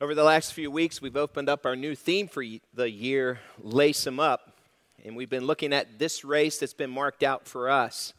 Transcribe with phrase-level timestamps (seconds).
[0.00, 4.06] Over the last few weeks, we've opened up our new theme for the year, Lace
[4.06, 4.56] 'em Up.
[5.04, 8.12] And we've been looking at this race that's been marked out for us.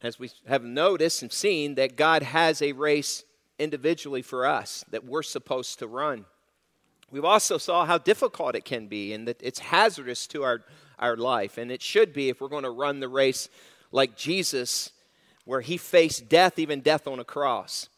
[0.00, 3.24] As we have noticed and seen, that God has a race
[3.58, 6.24] individually for us that we're supposed to run.
[7.10, 10.64] We've also saw how difficult it can be and that it's hazardous to our,
[10.98, 11.58] our life.
[11.58, 13.50] And it should be if we're going to run the race
[13.92, 14.92] like Jesus,
[15.44, 17.90] where he faced death, even death on a cross.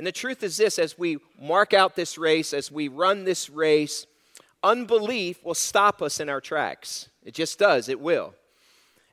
[0.00, 3.50] And the truth is this as we mark out this race, as we run this
[3.50, 4.06] race,
[4.62, 7.10] unbelief will stop us in our tracks.
[7.22, 8.32] It just does, it will.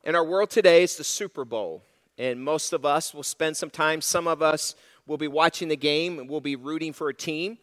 [0.06, 1.84] In our world today, it's the Super Bowl.
[2.18, 5.76] And most of us will spend some time, some of us will be watching the
[5.76, 7.58] game and we'll be rooting for a team.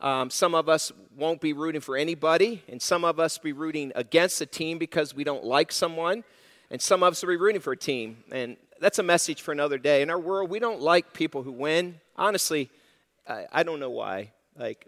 [0.00, 3.92] Um, some of us won't be rooting for anybody, and some of us be rooting
[3.94, 6.24] against a team because we don't like someone,
[6.72, 8.24] and some of us will be rooting for a team.
[8.32, 10.02] And that's a message for another day.
[10.02, 12.70] In our world, we don't like people who win honestly,
[13.28, 14.30] I, I don't know why.
[14.56, 14.86] Like,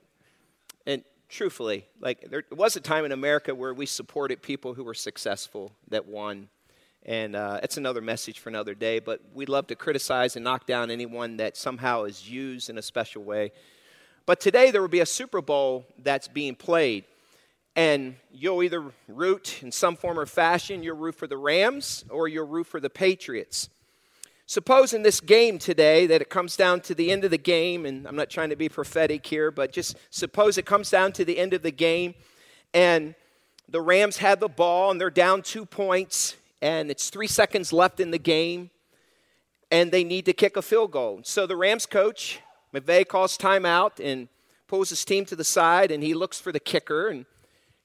[0.86, 4.94] and truthfully, like there was a time in America where we supported people who were
[4.94, 6.48] successful that won.
[7.04, 10.66] And uh, it's another message for another day, but we love to criticize and knock
[10.66, 13.52] down anyone that somehow is used in a special way.
[14.24, 17.04] But today there will be a Super Bowl that's being played.
[17.76, 22.26] And you'll either root in some form or fashion, you'll root for the Rams or
[22.26, 23.68] you'll root for the Patriots.
[24.48, 27.84] Suppose in this game today that it comes down to the end of the game,
[27.84, 31.24] and I'm not trying to be prophetic here, but just suppose it comes down to
[31.24, 32.14] the end of the game,
[32.72, 33.16] and
[33.68, 37.98] the Rams have the ball and they're down two points, and it's three seconds left
[37.98, 38.70] in the game,
[39.72, 41.22] and they need to kick a field goal.
[41.24, 42.38] So the Rams coach,
[42.72, 44.28] McVay, calls timeout and
[44.68, 47.26] pulls his team to the side, and he looks for the kicker, and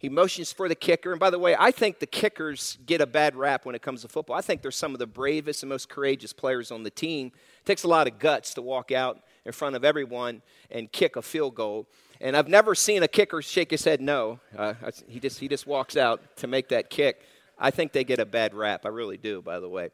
[0.02, 1.12] he motions for the kicker.
[1.12, 4.02] And by the way, I think the kickers get a bad rap when it comes
[4.02, 4.36] to football.
[4.36, 7.28] I think they're some of the bravest and most courageous players on the team.
[7.28, 10.42] It takes a lot of guts to walk out in front of everyone
[10.72, 11.86] and kick a field goal.
[12.20, 14.40] And I've never seen a kicker shake his head no.
[14.58, 14.74] Uh,
[15.08, 17.22] he, just, he just walks out to make that kick.
[17.60, 18.88] I think they get a bad rap.
[18.88, 19.92] I really do, by the way.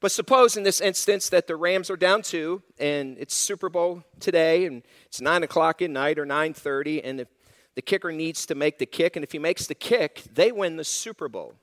[0.00, 4.04] But suppose in this instance that the Rams are down two, and it's Super Bowl
[4.20, 7.28] today, and it's nine o'clock at night or nine thirty, and if
[7.74, 10.76] the kicker needs to make the kick, and if he makes the kick, they win
[10.76, 11.54] the Super Bowl.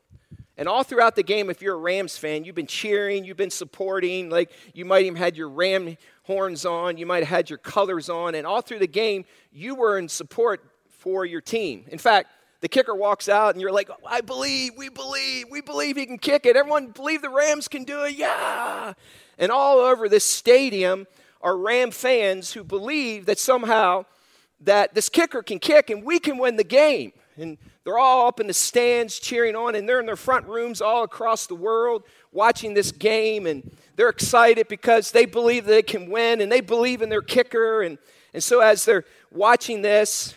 [0.58, 3.50] And all throughout the game, if you're a Rams fan, you've been cheering, you've been
[3.50, 7.60] supporting, like you might even had your Ram horns on, you might have had your
[7.60, 11.86] colors on, and all through the game, you were in support for your team.
[11.88, 12.28] In fact,
[12.62, 16.18] the kicker walks out and you're like, I believe, we believe, we believe he can
[16.18, 16.58] kick it.
[16.58, 18.16] Everyone believe the Rams can do it.
[18.16, 18.94] Yeah.
[19.38, 21.08] And all over this stadium
[21.42, 24.04] are Ram fans who believe that somehow
[24.62, 27.14] that this kicker can kick and we can win the game.
[27.38, 30.82] And they're all up in the stands cheering on, and they're in their front rooms
[30.82, 33.48] all across the world watching this game.
[33.48, 37.82] And they're excited because they believe they can win and they believe in their kicker.
[37.82, 37.98] And,
[38.34, 40.36] and so, as they're watching this,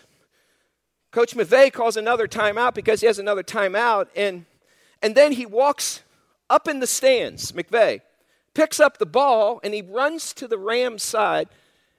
[1.11, 4.07] Coach McVay calls another timeout because he has another timeout.
[4.15, 4.45] And,
[5.01, 6.01] and then he walks
[6.49, 8.01] up in the stands, McVay,
[8.53, 11.49] picks up the ball, and he runs to the Rams side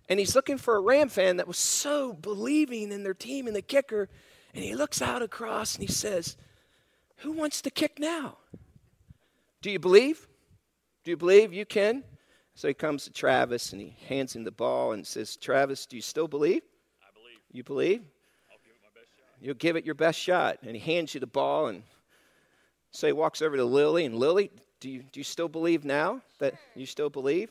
[0.09, 3.57] and he's looking for a Ram fan that was so believing in their team and
[3.57, 4.09] the kicker.
[4.55, 6.37] And he looks out across and he says,
[7.19, 8.39] Who wants to kick now?
[9.63, 10.29] Do you believe?
[11.05, 12.05] Do you believe you can?
[12.55, 15.97] So he comes to Travis and he hands him the ball and says, Travis, do
[15.97, 16.63] you still believe?
[17.03, 17.39] I believe.
[17.51, 18.03] You believe?
[18.51, 19.27] I'll give it my best shot.
[19.41, 20.59] You'll give it your best shot.
[20.63, 21.83] And he hands you the ball and
[22.95, 26.21] so he walks over to Lily and Lily, do you, do you still believe now
[26.39, 27.51] that you still believe?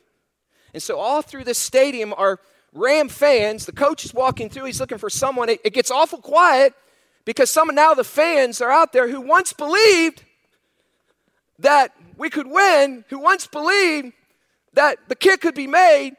[0.73, 2.39] And so, all through this stadium are
[2.73, 3.65] Ram fans.
[3.65, 5.49] The coach is walking through, he's looking for someone.
[5.49, 6.73] It, it gets awful quiet
[7.25, 10.23] because some of now the fans are out there who once believed
[11.59, 14.13] that we could win, who once believed
[14.73, 16.15] that the kick could be made,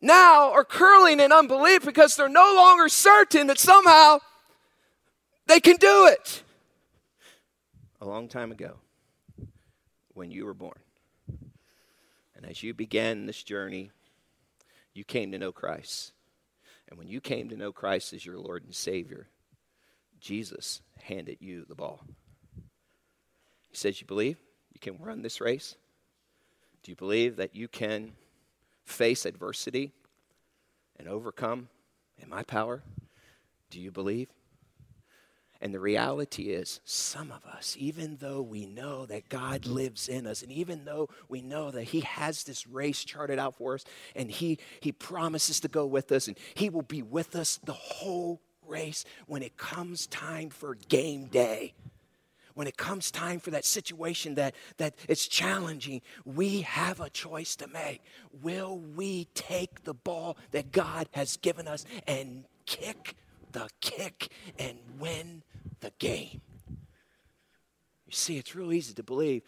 [0.00, 4.18] now are curling in unbelief because they're no longer certain that somehow
[5.46, 6.42] they can do it.
[8.00, 8.74] A long time ago,
[10.12, 10.78] when you were born.
[12.44, 13.90] And as you began this journey,
[14.92, 16.12] you came to know Christ.
[16.90, 19.28] And when you came to know Christ as your Lord and Savior,
[20.20, 22.04] Jesus handed you the ball.
[23.70, 24.36] He says, You believe
[24.74, 25.76] you can run this race?
[26.82, 28.12] Do you believe that you can
[28.84, 29.92] face adversity
[30.98, 31.70] and overcome
[32.18, 32.82] in my power?
[33.70, 34.28] Do you believe?
[35.64, 40.26] And the reality is, some of us, even though we know that God lives in
[40.26, 43.84] us, and even though we know that He has this race charted out for us,
[44.14, 47.72] and He, he promises to go with us, and He will be with us the
[47.72, 51.72] whole race when it comes time for game day.
[52.52, 57.56] When it comes time for that situation that, that it's challenging, we have a choice
[57.56, 58.02] to make.
[58.42, 63.16] Will we take the ball that God has given us and kick
[63.52, 64.28] the kick
[64.58, 65.42] and win
[65.84, 66.40] the game.
[68.06, 69.42] You see, it's real easy to believe.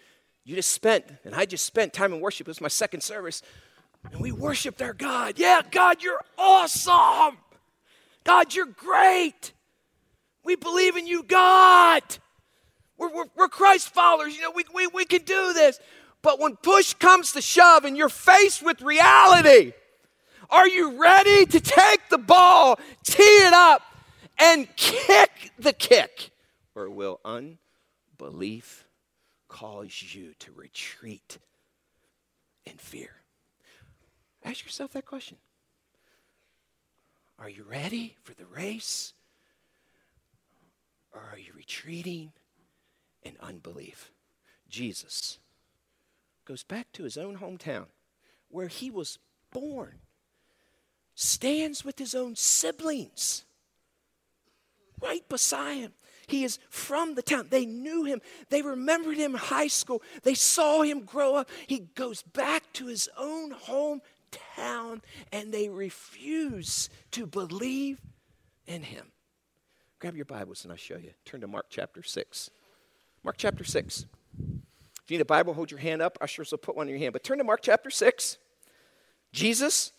[0.44, 2.46] You just spent, and I just spent time in worship.
[2.46, 3.42] It was my second service.
[4.12, 5.38] And we worshiped our God.
[5.38, 7.38] Yeah, God, you're awesome.
[8.22, 9.52] God, you're great.
[10.44, 12.02] We believe in you, God.
[12.98, 14.36] We're, we're, we're Christ followers.
[14.36, 15.80] You know, we, we, we can do this.
[16.22, 19.72] But when push comes to shove and you're faced with reality,
[20.50, 23.82] are you ready to take the ball, tee it up,
[24.38, 26.30] and kick the kick?
[26.74, 28.84] Or will unbelief
[29.48, 31.38] cause you to retreat
[32.64, 33.10] in fear?
[34.44, 35.38] Ask yourself that question.
[37.38, 39.12] Are you ready for the race?
[41.12, 42.32] Or are you retreating
[43.22, 44.10] in unbelief?
[44.68, 45.38] Jesus
[46.44, 47.86] goes back to his own hometown
[48.48, 49.18] where he was
[49.52, 50.00] born,
[51.14, 53.45] stands with his own siblings
[55.00, 55.92] right beside him.
[56.26, 57.48] He is from the town.
[57.50, 58.20] They knew him.
[58.50, 60.02] They remembered him in high school.
[60.22, 61.48] They saw him grow up.
[61.66, 65.02] He goes back to his own hometown
[65.32, 68.00] and they refuse to believe
[68.66, 69.12] in him.
[70.00, 71.12] Grab your Bibles and I'll show you.
[71.24, 72.50] Turn to Mark chapter 6.
[73.22, 74.06] Mark chapter 6.
[75.06, 76.18] If you need a Bible, hold your hand up.
[76.20, 77.12] Ushers will put one in your hand.
[77.12, 78.38] But turn to Mark chapter 6.
[79.32, 79.92] Jesus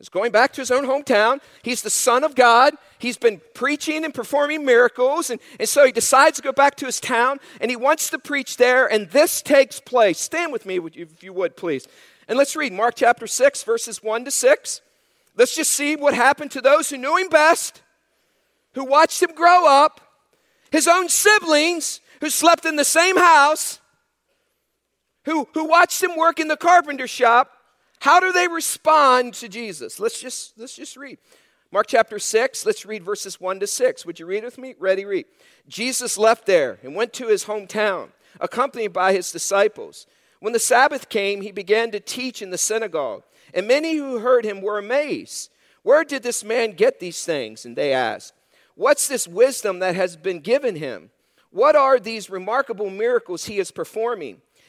[0.00, 1.40] is going back to his own hometown.
[1.62, 2.74] He's the Son of God.
[2.98, 5.30] He's been preaching and performing miracles.
[5.30, 8.18] And, and so he decides to go back to his town and he wants to
[8.18, 8.86] preach there.
[8.86, 10.18] And this takes place.
[10.18, 11.88] Stand with me, if you would, please.
[12.28, 14.80] And let's read Mark chapter 6, verses 1 to 6.
[15.36, 17.82] Let's just see what happened to those who knew him best,
[18.74, 20.00] who watched him grow up,
[20.70, 23.80] his own siblings who slept in the same house,
[25.24, 27.52] who, who watched him work in the carpenter shop,
[28.00, 29.98] how do they respond to Jesus?
[29.98, 31.18] Let's just, let's just read.
[31.70, 34.06] Mark chapter 6, let's read verses 1 to 6.
[34.06, 34.74] Would you read with me?
[34.78, 35.26] Ready, read.
[35.68, 38.08] Jesus left there and went to his hometown,
[38.40, 40.06] accompanied by his disciples.
[40.40, 44.44] When the Sabbath came, he began to teach in the synagogue, and many who heard
[44.44, 45.50] him were amazed.
[45.82, 47.64] Where did this man get these things?
[47.64, 48.32] And they asked,
[48.74, 51.10] What's this wisdom that has been given him?
[51.50, 54.40] What are these remarkable miracles he is performing?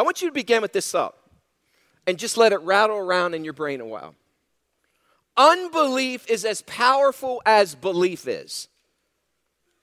[0.00, 1.14] I want you to begin with this thought
[2.06, 4.14] and just let it rattle around in your brain a while.
[5.36, 8.68] Unbelief is as powerful as belief is.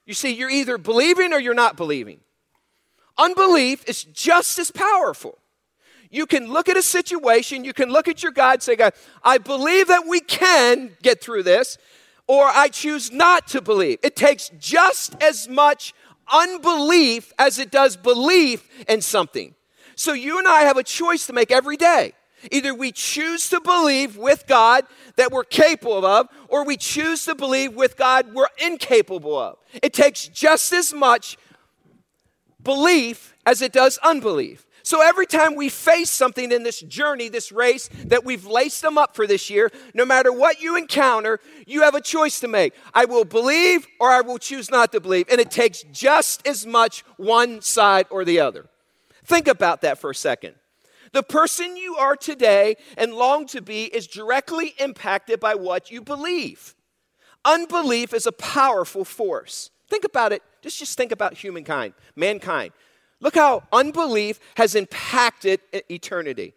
[0.08, 2.22] You see, you're either believing or you're not believing.
[3.16, 5.38] Unbelief is just as powerful.
[6.10, 8.94] You can look at a situation, you can look at your God, say, God,
[9.24, 11.78] I believe that we can get through this,
[12.26, 14.00] or I choose not to believe.
[14.02, 15.94] It takes just as much
[16.34, 19.54] unbelief as it does belief in something.
[19.98, 22.14] So you and I have a choice to make every day.
[22.52, 24.86] Either we choose to believe with God
[25.16, 29.58] that we're capable of, or we choose to believe with God we're incapable of.
[29.82, 31.38] It takes just as much
[32.64, 34.68] belief as it does unbelief.
[34.84, 39.00] So every time we face something in this journey, this race that we've laced them
[39.00, 42.74] up for this year, no matter what you encounter, you have a choice to make.
[42.94, 45.26] I will believe or I will choose not to believe.
[45.30, 48.70] And it takes just as much one side or the other.
[49.28, 50.56] Think about that for a second.
[51.12, 56.02] The person you are today and long to be is directly impacted by what you
[56.02, 56.76] believe.
[57.44, 59.70] Unbelief is a powerful force.
[59.90, 60.42] Think about it.
[60.62, 62.72] Just, just think about humankind, mankind.
[63.20, 65.60] Look how unbelief has impacted
[65.92, 66.54] eternity.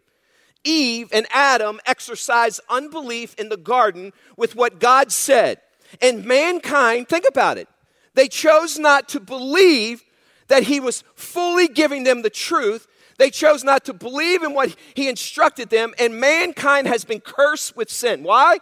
[0.62, 5.61] Eve and Adam exercised unbelief in the garden with what God said.
[6.00, 7.69] And mankind, think about it,
[8.15, 10.05] they chose not to believe
[10.50, 12.88] that he was fully giving them the truth.
[13.19, 17.76] They chose not to believe in what he instructed them, and mankind has been cursed
[17.76, 18.25] with sin.
[18.25, 18.59] Why?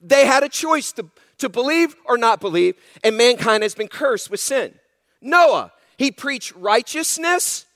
[0.00, 4.30] They had a choice to, to believe or not believe, and mankind has been cursed
[4.30, 4.74] with sin.
[5.20, 7.66] Noah, he preached righteousness,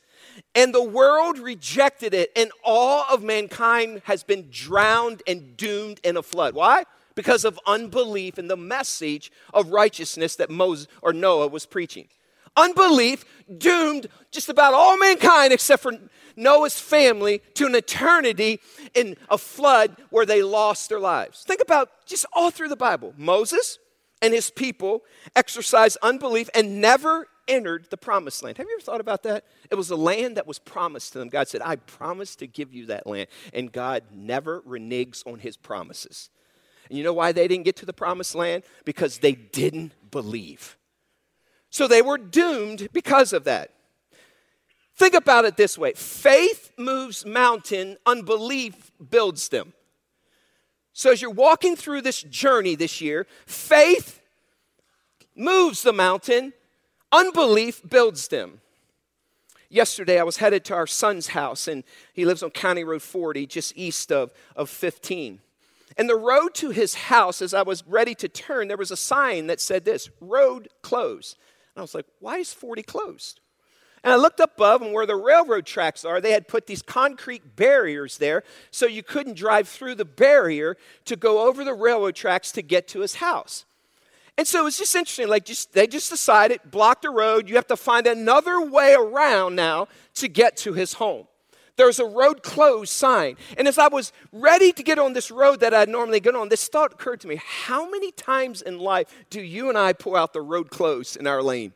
[0.55, 6.17] and the world rejected it, and all of mankind has been drowned and doomed in
[6.17, 6.55] a flood.
[6.55, 6.85] Why?
[7.15, 12.09] Because of unbelief in the message of righteousness that Moses or Noah was preaching.
[12.57, 13.25] Unbelief
[13.59, 15.93] doomed just about all mankind except for
[16.37, 18.61] Noah's family to an eternity
[18.95, 21.43] in a flood where they lost their lives.
[21.43, 23.15] Think about just all through the Bible.
[23.17, 23.79] Moses
[24.23, 25.03] and his people
[25.35, 28.59] exercised unbelief and never entered the promised land.
[28.59, 29.45] Have you ever thought about that?
[29.71, 31.29] It was a land that was promised to them.
[31.29, 33.29] God said, I promise to give you that land.
[33.53, 36.31] And God never reneges on his promises.
[36.89, 38.63] And you know why they didn't get to the promised land?
[38.85, 40.77] Because they didn't believe.
[41.71, 43.71] So they were doomed because of that.
[44.97, 49.73] Think about it this way faith moves mountain, unbelief builds them.
[50.93, 54.21] So as you're walking through this journey this year, faith
[55.35, 56.53] moves the mountain,
[57.11, 58.61] unbelief builds them.
[59.71, 63.47] Yesterday, I was headed to our son's house, and he lives on County Road 40,
[63.47, 65.39] just east of, of 15.
[65.97, 68.97] And the road to his house, as I was ready to turn, there was a
[68.97, 71.39] sign that said this road closed.
[71.75, 73.41] And I was like, why is 40 closed?
[74.03, 77.55] And I looked above, and where the railroad tracks are, they had put these concrete
[77.57, 82.51] barriers there so you couldn't drive through the barrier to go over the railroad tracks
[82.53, 83.67] to get to his house.
[84.39, 85.29] And so it's just interesting.
[85.29, 87.47] Like, just, they just decided, block the road.
[87.47, 91.27] You have to find another way around now to get to his home.
[91.81, 93.39] There's a road closed sign.
[93.57, 96.51] And as I was ready to get on this road that I'd normally get on,
[96.51, 100.15] this thought occurred to me how many times in life do you and I pull
[100.15, 101.73] out the road closed in our lane?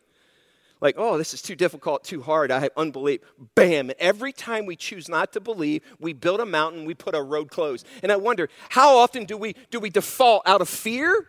[0.83, 2.51] like, oh, this is too difficult, too hard.
[2.51, 3.23] I have unbelief.
[3.55, 3.89] Bam.
[3.89, 7.23] And every time we choose not to believe, we build a mountain, we put a
[7.23, 7.87] road closed.
[8.03, 11.29] And I wonder, how often do we do we default out of fear?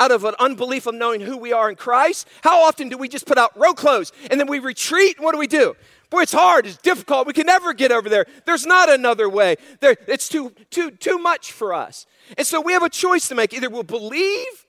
[0.00, 2.26] Out of an unbelief of knowing who we are in Christ?
[2.42, 5.20] How often do we just put out road closed and then we retreat?
[5.20, 5.76] What do we do?
[6.12, 7.26] Boy, it's hard, it's difficult.
[7.26, 8.26] We can never get over there.
[8.44, 9.56] There's not another way.
[9.80, 12.04] There, it's too, too, too much for us.
[12.36, 13.54] And so we have a choice to make.
[13.54, 14.66] Either we'll believe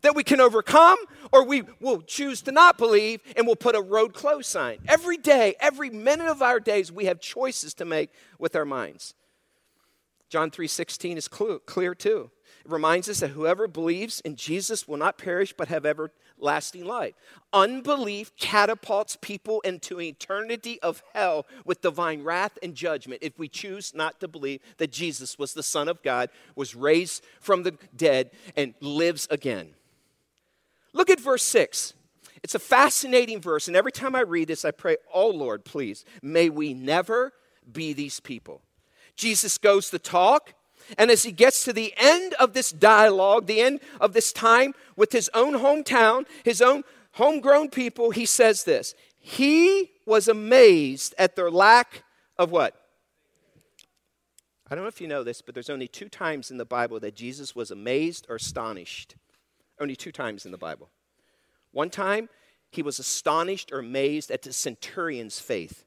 [0.00, 0.96] that we can overcome,
[1.32, 4.78] or we will choose to not believe and we'll put a road closed sign.
[4.88, 9.12] Every day, every minute of our days, we have choices to make with our minds.
[10.30, 12.30] John 3:16 is clear, clear too.
[12.64, 15.84] It reminds us that whoever believes in Jesus will not perish but have
[16.36, 17.14] everlasting life.
[17.52, 23.94] Unbelief catapults people into eternity of hell with divine wrath and judgment if we choose
[23.94, 28.30] not to believe that Jesus was the Son of God, was raised from the dead,
[28.56, 29.70] and lives again.
[30.92, 31.94] Look at verse 6.
[32.42, 36.04] It's a fascinating verse, and every time I read this, I pray, Oh Lord, please,
[36.22, 37.32] may we never
[37.70, 38.62] be these people.
[39.16, 40.52] Jesus goes to talk,
[40.98, 44.74] and as he gets to the end of this dialogue, the end of this time
[44.96, 51.36] with his own hometown, his own homegrown people, he says this He was amazed at
[51.36, 52.04] their lack
[52.38, 52.74] of what?
[54.68, 56.98] I don't know if you know this, but there's only two times in the Bible
[57.00, 59.14] that Jesus was amazed or astonished.
[59.78, 60.90] Only two times in the Bible.
[61.70, 62.28] One time,
[62.70, 65.84] he was astonished or amazed at the centurion's faith.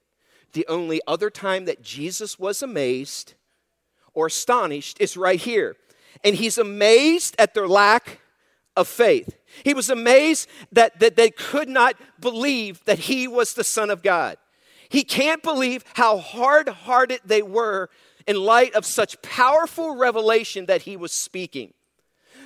[0.54, 3.34] The only other time that Jesus was amazed
[4.14, 5.76] or astonished is right here.
[6.24, 8.20] And he's amazed at their lack
[8.76, 9.38] of faith.
[9.64, 14.04] He was amazed that, that they could not believe that he was the Son of
[14.04, 14.38] God.
[14.90, 17.90] He can't believe how hard hearted they were
[18.26, 21.74] in light of such powerful revelation that he was speaking.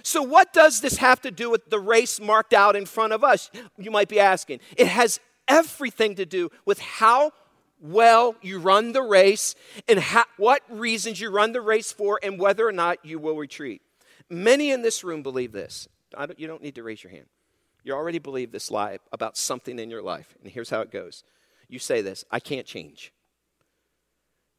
[0.04, 3.24] So, what does this have to do with the race marked out in front of
[3.24, 3.50] us?
[3.78, 4.60] You might be asking.
[4.78, 7.32] It has everything to do with how
[7.84, 9.54] well you run the race
[9.88, 13.36] and how, what reasons you run the race for and whether or not you will
[13.36, 13.82] retreat.
[14.30, 15.88] Many in this room believe this.
[16.12, 17.26] Don't, you don't need to raise your hand.
[17.84, 20.36] You already believe this lie about something in your life.
[20.42, 21.24] And here's how it goes
[21.68, 23.12] you say this I can't change.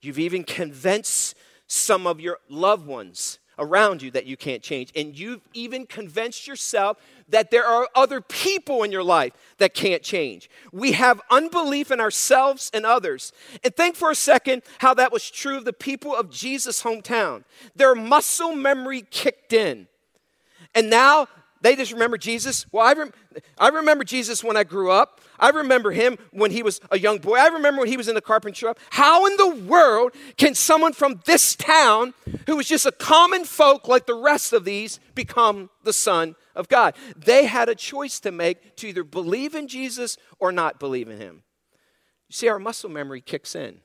[0.03, 1.35] You've even convinced
[1.67, 4.93] some of your loved ones around you that you can't change.
[4.97, 10.03] And you've even convinced yourself that there are other people in your life that can't
[10.03, 10.51] change.
[10.73, 13.33] We have unbelief in ourselves and others.
[13.63, 17.45] And think for a second how that was true of the people of Jesus' hometown.
[17.75, 19.89] Their muscle memory kicked in.
[20.75, 21.29] And now
[21.65, 22.67] they just remember Jesus.
[22.73, 23.13] Well, I, rem-
[23.57, 25.23] I remember Jesus when I grew up.
[25.41, 27.37] I remember him when he was a young boy.
[27.37, 28.79] I remember when he was in the carpenter shop.
[28.91, 32.13] How in the world can someone from this town,
[32.47, 36.69] who was just a common folk like the rest of these, become the Son of
[36.69, 36.95] God?
[37.17, 41.17] They had a choice to make to either believe in Jesus or not believe in
[41.17, 41.45] him.
[42.29, 43.81] You see, our muscle memory kicks in.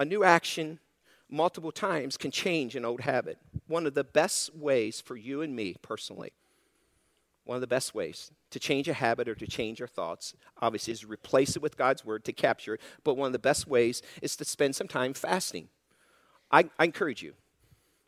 [0.00, 0.78] A new action
[1.28, 3.36] multiple times can change an old habit.
[3.66, 6.32] One of the best ways for you and me personally
[7.46, 10.92] one of the best ways to change a habit or to change our thoughts, obviously,
[10.92, 12.80] is replace it with God's word to capture it.
[13.04, 15.68] But one of the best ways is to spend some time fasting.
[16.50, 17.34] I, I encourage you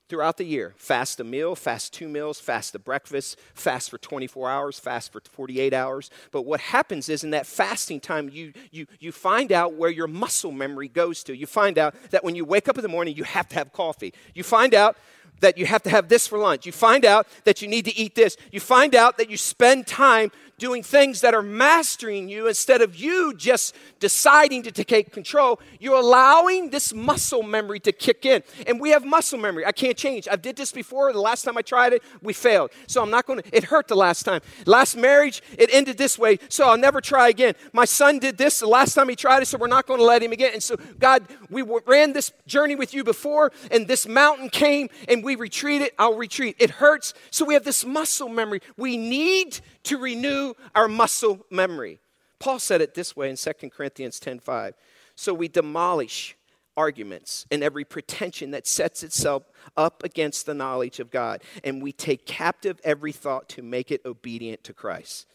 [0.08, 0.74] throughout the year.
[0.76, 5.20] Fast a meal, fast two meals, fast a breakfast, fast for 24 hours, fast for
[5.20, 6.10] 48 hours.
[6.30, 10.06] But what happens is in that fasting time, you, you, you find out where your
[10.06, 11.36] muscle memory goes to.
[11.36, 13.72] You find out that when you wake up in the morning, you have to have
[13.72, 14.14] coffee.
[14.34, 14.96] You find out
[15.40, 16.66] that you have to have this for lunch.
[16.66, 18.36] You find out that you need to eat this.
[18.50, 22.96] You find out that you spend time doing things that are mastering you instead of
[22.96, 25.60] you just deciding to take control.
[25.78, 28.42] You're allowing this muscle memory to kick in.
[28.66, 29.64] And we have muscle memory.
[29.64, 30.28] I can't change.
[30.30, 31.12] I did this before.
[31.12, 32.70] The last time i tried it we failed.
[32.86, 34.40] So i'm not going to it hurt the last time.
[34.66, 37.54] Last marriage it ended this way so i'll never try again.
[37.72, 40.04] My son did this the last time he tried it so we're not going to
[40.04, 40.52] let him again.
[40.52, 45.22] And so god we ran this journey with you before and this mountain came and
[45.36, 50.54] retreated i'll retreat it hurts so we have this muscle memory we need to renew
[50.74, 52.00] our muscle memory.
[52.38, 54.74] Paul said it this way in 2 Corinthians 10:5.
[55.14, 56.36] So we demolish
[56.76, 61.92] arguments and every pretension that sets itself up against the knowledge of God, and we
[61.92, 65.26] take captive every thought to make it obedient to Christ.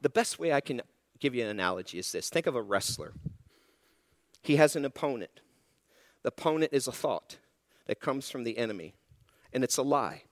[0.00, 0.80] The best way I can
[1.18, 3.12] give you an analogy is this think of a wrestler.
[4.42, 5.40] He has an opponent.
[6.22, 7.36] The opponent is a thought
[7.86, 8.94] that comes from the enemy,
[9.52, 10.22] and it's a lie.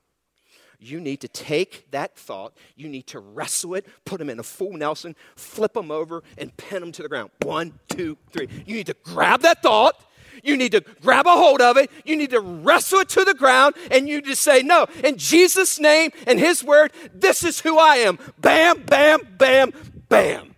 [0.81, 4.45] You need to take that thought, you need to wrestle it, put them in a
[4.45, 7.31] full Nelson, flip them over, and pin them to the ground.
[7.43, 8.49] One, two, three.
[8.65, 10.01] You need to grab that thought.
[10.45, 11.91] You need to grab a hold of it.
[12.05, 15.81] You need to wrestle it to the ground, and you just say, No, in Jesus'
[15.81, 18.19] name and His word, this is who I am.
[18.39, 19.73] Bam, bam, bam,
[20.09, 20.55] bam.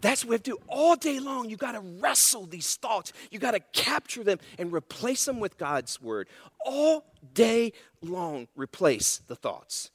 [0.00, 1.50] That's what we have to do all day long.
[1.50, 3.12] You got to wrestle these thoughts.
[3.30, 6.28] You got to capture them and replace them with God's word.
[6.64, 7.04] All
[7.34, 9.90] day long, replace the thoughts.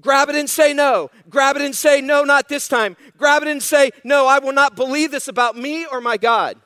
[0.00, 1.10] Grab it and say no.
[1.28, 2.96] Grab it and say no, not this time.
[3.16, 6.58] Grab it and say no, I will not believe this about me or my God.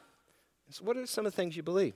[0.70, 1.94] So, what are some of the things you believe?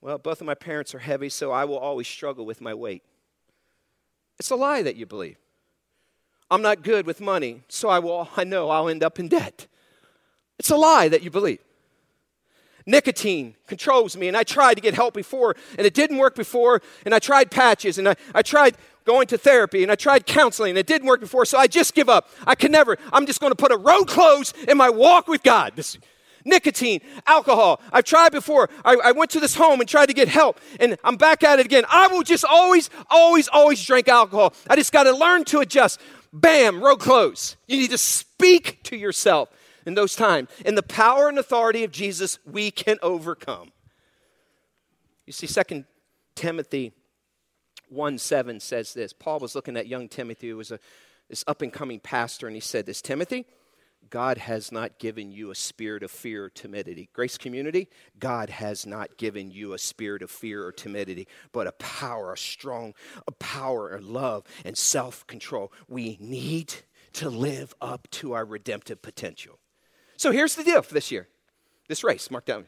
[0.00, 3.02] Well, both of my parents are heavy, so I will always struggle with my weight.
[4.38, 5.36] It's a lie that you believe.
[6.50, 9.66] I'm not good with money, so I will I know I'll end up in debt.
[10.58, 11.60] It's a lie that you believe.
[12.86, 16.82] Nicotine controls me, and I tried to get help before, and it didn't work before,
[17.04, 20.70] and I tried patches, and I, I tried going to therapy, and I tried counseling,
[20.70, 22.28] and it didn't work before, so I just give up.
[22.46, 25.42] I can never, I'm just going to put a road close in my walk with
[25.42, 25.74] God.
[25.76, 25.98] This,
[26.44, 27.80] nicotine, alcohol.
[27.92, 28.70] I've tried before.
[28.84, 31.58] I, I, went to this home and tried to get help, and I'm back at
[31.58, 31.84] it again.
[31.90, 34.54] I will just always, always, always drink alcohol.
[34.68, 36.00] I just got to learn to adjust.
[36.32, 37.56] Bam, road close.
[37.66, 39.50] You need to speak to yourself
[39.84, 40.48] in those times.
[40.64, 43.72] In the power and authority of Jesus, we can overcome.
[45.26, 45.86] You see, Second
[46.34, 46.92] Timothy
[47.88, 49.12] 1 7 says this.
[49.12, 50.78] Paul was looking at young Timothy, who was a,
[51.28, 53.46] this up and coming pastor, and he said this Timothy,
[54.08, 57.08] God has not given you a spirit of fear or timidity.
[57.12, 61.72] Grace community, God has not given you a spirit of fear or timidity, but a
[61.72, 62.94] power, a strong,
[63.28, 65.72] a power, a love, and self control.
[65.88, 66.74] We need
[67.14, 69.58] to live up to our redemptive potential.
[70.16, 71.28] So here's the deal for this year
[71.88, 72.66] this race, mark down.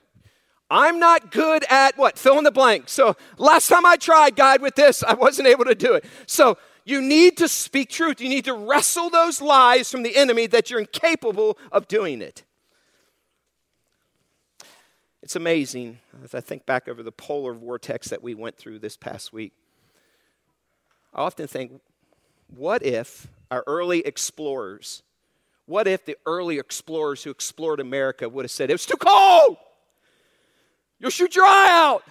[0.70, 2.18] I'm not good at what?
[2.18, 2.88] Fill in the blank.
[2.88, 6.04] So last time I tried, God, with this, I wasn't able to do it.
[6.26, 8.20] So you need to speak truth.
[8.20, 12.44] You need to wrestle those lies from the enemy that you're incapable of doing it.
[15.22, 18.96] It's amazing as I think back over the polar vortex that we went through this
[18.96, 19.52] past week.
[21.14, 21.80] I often think,
[22.48, 25.02] what if our early explorers,
[25.66, 29.58] what if the early explorers who explored America would have said, it was too cold?
[30.98, 32.04] You'll shoot your eye out,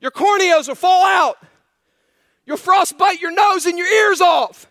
[0.00, 1.36] your corneas will fall out.
[2.46, 4.68] You'll frostbite your nose and your ears off.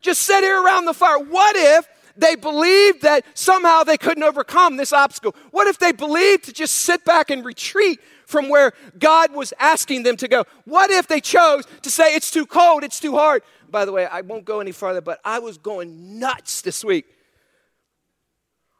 [0.00, 1.18] Just sit here around the fire.
[1.18, 5.34] What if they believed that somehow they couldn't overcome this obstacle?
[5.50, 10.04] What if they believed to just sit back and retreat from where God was asking
[10.04, 10.44] them to go?
[10.64, 13.42] What if they chose to say, it's too cold, it's too hard?
[13.70, 17.06] By the way, I won't go any farther, but I was going nuts this week.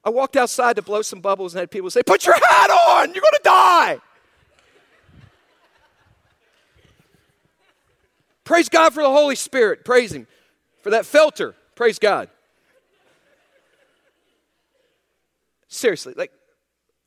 [0.05, 3.13] I walked outside to blow some bubbles and had people say, Put your hat on,
[3.13, 3.99] you're going to die.
[8.49, 9.85] Praise God for the Holy Spirit.
[9.85, 10.27] Praise Him
[10.81, 11.55] for that filter.
[11.75, 12.31] Praise God.
[15.69, 16.33] Seriously, like,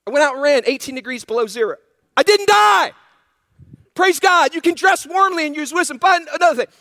[0.06, 1.78] I went out and ran 18 degrees below zero.
[2.16, 2.92] I didn't die.
[3.96, 4.54] Praise God.
[4.54, 5.98] You can dress warmly and use wisdom.
[5.98, 6.74] But another thing,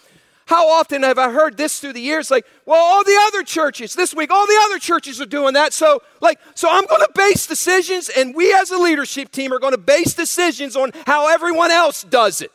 [0.44, 2.30] how often have I heard this through the years?
[2.30, 5.72] Like, well, all the other churches this week, all the other churches are doing that.
[5.72, 9.58] So, like, so I'm going to base decisions, and we as a leadership team are
[9.58, 12.52] going to base decisions on how everyone else does it.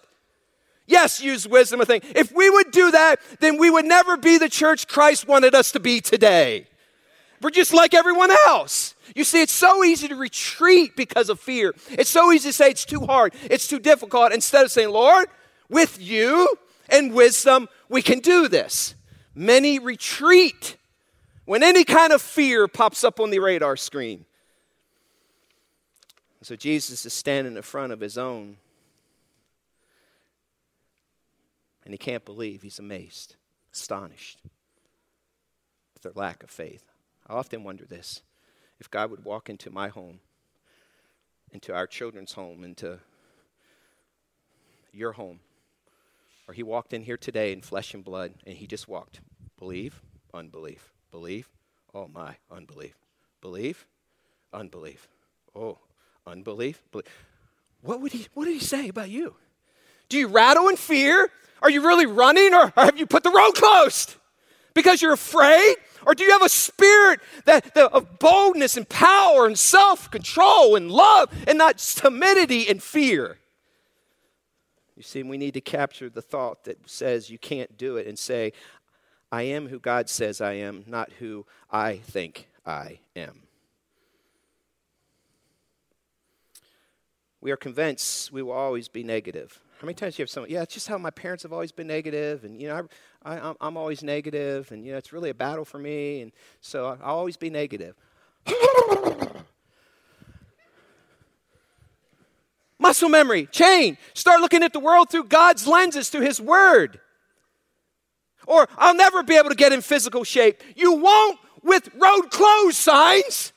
[0.88, 2.06] Yes, use wisdom, I think.
[2.16, 5.72] If we would do that, then we would never be the church Christ wanted us
[5.72, 6.68] to be today.
[7.42, 8.96] We're just like everyone else.
[9.16, 11.74] You see, it's so easy to retreat because of fear.
[11.92, 15.28] It's so easy to say it's too hard, it's too difficult, instead of saying, Lord,
[15.70, 16.48] with you
[16.90, 18.96] and wisdom, we can do this.
[19.34, 20.78] Many retreat
[21.46, 24.26] when any kind of fear pops up on the radar screen.
[26.42, 28.58] So Jesus is standing in front of his own,
[31.86, 32.64] and he can't believe.
[32.64, 33.36] He's amazed,
[33.74, 34.42] astonished
[35.96, 36.92] at their lack of faith.
[37.28, 38.22] I often wonder this
[38.80, 40.20] if God would walk into my home,
[41.52, 43.00] into our children's home, into
[44.92, 45.40] your home,
[46.48, 49.22] or he walked in here today in flesh and blood and he just walked.
[49.58, 50.02] Believe,
[50.34, 50.92] unbelief.
[51.12, 51.50] Believe,
[51.94, 52.96] oh my, unbelief.
[53.42, 53.86] Believe,
[54.54, 55.08] unbelief.
[55.56, 55.78] Oh,
[56.28, 56.84] unbelief.
[56.92, 57.26] Belief.
[57.82, 59.36] What would he what did he say about you?
[60.10, 61.30] Do you rattle in fear?
[61.62, 64.16] Are you really running or have you put the road closed?
[64.74, 65.76] Because you're afraid?
[66.06, 70.92] Or do you have a spirit that, that of boldness and power and self-control and
[70.92, 73.40] love and not timidity and fear?
[74.96, 78.18] You see, we need to capture the thought that says you can't do it and
[78.18, 78.54] say,
[79.32, 83.42] I am who God says I am, not who I think I am.
[87.42, 89.60] We are convinced we will always be negative.
[89.78, 91.74] How many times do you have someone, yeah, it's just how my parents have always
[91.74, 92.88] been negative, and, you know,
[93.24, 96.32] I, I, I'm always negative, and, you know, it's really a battle for me, and
[96.62, 97.96] so I'll always be negative.
[102.80, 103.98] Muscle memory, chain.
[104.14, 107.02] Start looking at the world through God's lenses, through His Word.
[108.48, 110.62] Or I'll never be able to get in physical shape.
[110.76, 113.52] You won't with road closed signs.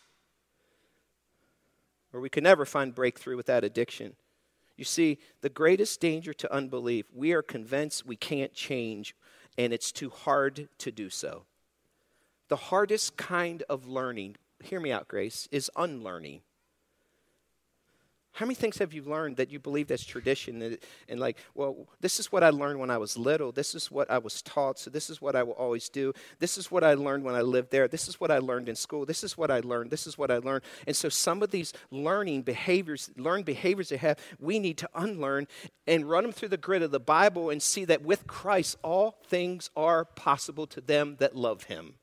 [2.13, 4.17] Or we can never find breakthrough with that addiction.
[4.79, 9.15] You see, the greatest danger to unbelief, we are convinced we can't change
[9.59, 11.47] and it's too hard to do so.
[12.47, 16.43] The hardest kind of learning, hear me out, Grace, is unlearning.
[18.39, 21.89] How many things have you learned that you believe that's tradition and, and, like, well,
[22.01, 23.51] this is what I learned when I was little.
[23.51, 26.13] This is what I was taught, so this is what I will always do.
[26.39, 27.89] This is what I learned when I lived there.
[27.89, 29.05] This is what I learned in school.
[29.05, 29.91] This is what I learned.
[29.91, 30.63] This is what I learned.
[30.87, 35.49] And so some of these learning behaviors, learned behaviors they have, we need to unlearn
[35.89, 39.19] and run them through the grid of the Bible and see that with Christ, all
[39.27, 41.95] things are possible to them that love him.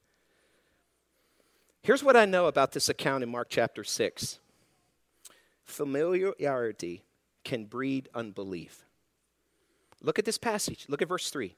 [1.81, 4.39] Here's what I know about this account in Mark chapter 6.
[5.65, 7.03] Familiarity
[7.43, 8.85] can breed unbelief.
[10.01, 10.85] Look at this passage.
[10.87, 11.55] Look at verse 3.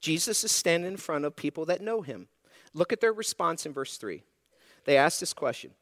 [0.00, 2.28] Jesus is standing in front of people that know him.
[2.74, 4.22] Look at their response in verse 3.
[4.84, 5.72] They ask this question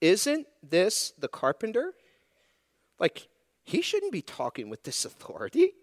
[0.00, 1.92] Isn't this the carpenter?
[2.98, 3.28] Like,
[3.64, 5.74] he shouldn't be talking with this authority.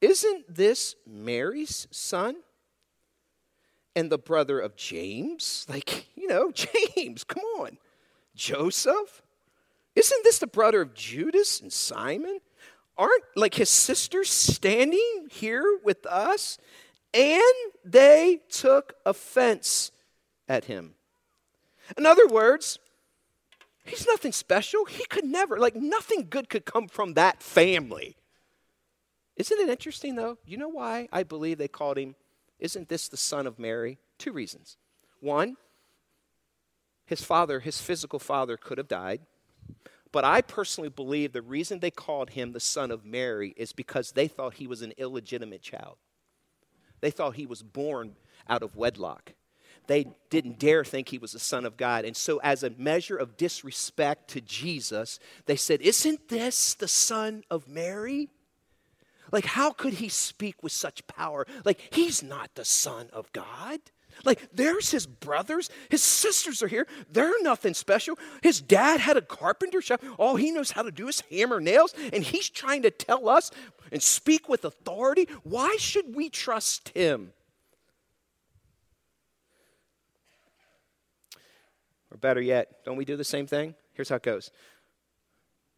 [0.00, 2.36] Isn't this Mary's son?
[3.94, 5.64] And the brother of James?
[5.68, 6.52] Like, you know,
[6.96, 7.78] James, come on.
[8.34, 9.22] Joseph?
[9.96, 12.38] Isn't this the brother of Judas and Simon?
[12.98, 16.58] Aren't like his sisters standing here with us?
[17.14, 17.42] And
[17.82, 19.90] they took offense
[20.48, 20.94] at him.
[21.96, 22.78] In other words,
[23.84, 24.84] he's nothing special.
[24.84, 28.16] He could never, like, nothing good could come from that family.
[29.36, 30.38] Isn't it interesting, though?
[30.44, 32.16] You know why I believe they called him,
[32.58, 33.98] Isn't this the son of Mary?
[34.18, 34.76] Two reasons.
[35.20, 35.56] One,
[37.06, 39.20] his father, his physical father, could have died.
[40.16, 44.12] But I personally believe the reason they called him the son of Mary is because
[44.12, 45.98] they thought he was an illegitimate child.
[47.02, 48.16] They thought he was born
[48.48, 49.34] out of wedlock.
[49.88, 52.06] They didn't dare think he was the son of God.
[52.06, 57.44] And so, as a measure of disrespect to Jesus, they said, Isn't this the son
[57.50, 58.30] of Mary?
[59.30, 61.46] Like, how could he speak with such power?
[61.62, 63.80] Like, he's not the son of God.
[64.24, 66.86] Like, there's his brothers, his sisters are here.
[67.10, 68.18] They're nothing special.
[68.42, 70.02] His dad had a carpenter shop.
[70.18, 73.50] All he knows how to do is hammer nails, and he's trying to tell us
[73.92, 75.28] and speak with authority.
[75.42, 77.32] Why should we trust him?
[82.10, 83.74] Or better yet, don't we do the same thing?
[83.92, 84.50] Here's how it goes.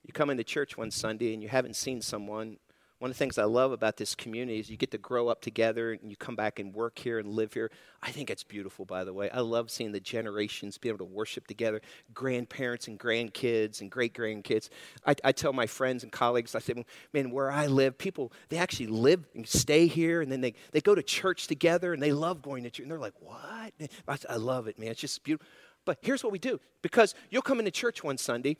[0.04, 2.58] You come into church one Sunday and you haven't seen someone
[2.98, 5.40] one of the things I love about this community is you get to grow up
[5.40, 7.70] together and you come back and work here and live here.
[8.02, 9.30] I think it's beautiful, by the way.
[9.30, 11.80] I love seeing the generations be able to worship together,
[12.12, 14.68] grandparents and grandkids and great grandkids.
[15.06, 18.58] I, I tell my friends and colleagues, I say, man, where I live, people, they
[18.58, 22.12] actually live and stay here and then they, they go to church together and they
[22.12, 22.82] love going to church.
[22.82, 23.72] And they're like, what?
[24.08, 24.90] I, I love it, man.
[24.90, 25.46] It's just beautiful.
[25.84, 28.56] But here's what we do because you'll come into church one Sunday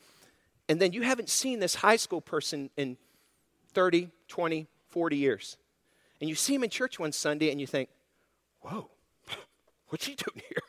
[0.69, 2.95] and then you haven't seen this high school person in
[3.73, 5.57] 30, 20, 40 years.
[6.19, 7.89] And you see him in church one Sunday and you think,
[8.61, 8.89] whoa,
[9.89, 10.61] what's he doing here?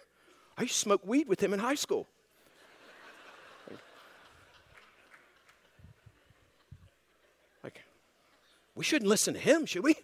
[0.56, 2.06] I used to smoke weed with him in high school.
[7.64, 7.80] Like,
[8.74, 9.94] we shouldn't listen to him, should we?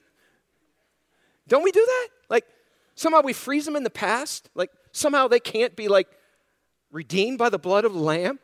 [1.48, 2.09] Don't we do that?
[2.28, 2.46] Like,
[2.94, 4.48] somehow we freeze them in the past.
[4.54, 6.09] Like, somehow they can't be like
[6.90, 8.40] redeemed by the blood of the Lamb.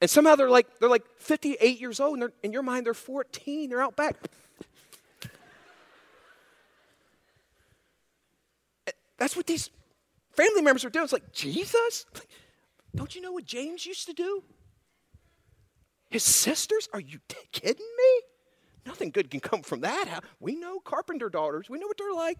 [0.00, 3.68] And somehow they're like they're like 58 years old, and in your mind they're 14.
[3.68, 4.16] They're out back.
[9.18, 9.68] That's what these
[10.32, 11.04] family members are doing.
[11.04, 12.06] It's like Jesus.
[12.96, 14.42] Don't you know what James used to do?
[16.08, 16.88] His sisters?
[16.92, 17.20] Are you
[17.52, 18.20] kidding me?
[18.86, 20.24] Nothing good can come from that.
[20.40, 21.68] We know carpenter daughters.
[21.68, 22.38] We know what they're like.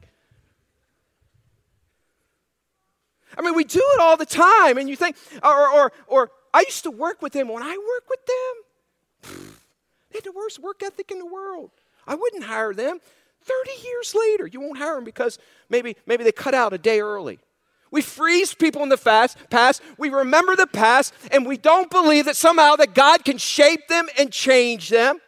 [3.37, 6.61] I mean, we do it all the time, and you think, or, or, or I
[6.61, 7.49] used to work with them.
[7.49, 9.45] When I work with them,
[10.11, 11.71] they had the worst work ethic in the world.
[12.07, 13.01] I wouldn't hire them.
[13.43, 17.01] 30 years later, you won't hire them because maybe, maybe they cut out a day
[17.01, 17.39] early.
[17.91, 19.83] We freeze people in the fast, past.
[19.99, 24.09] We remember the past, and we don't believe that somehow that God can shape them
[24.19, 25.19] and change them.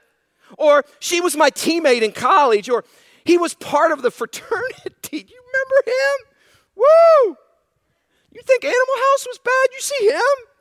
[0.58, 2.84] Or she was my teammate in college, or
[3.24, 4.92] he was part of the fraternity.
[5.02, 6.26] Do you remember him?
[6.76, 7.36] Woo!
[8.30, 9.68] You think Animal House was bad?
[9.72, 10.51] You see him?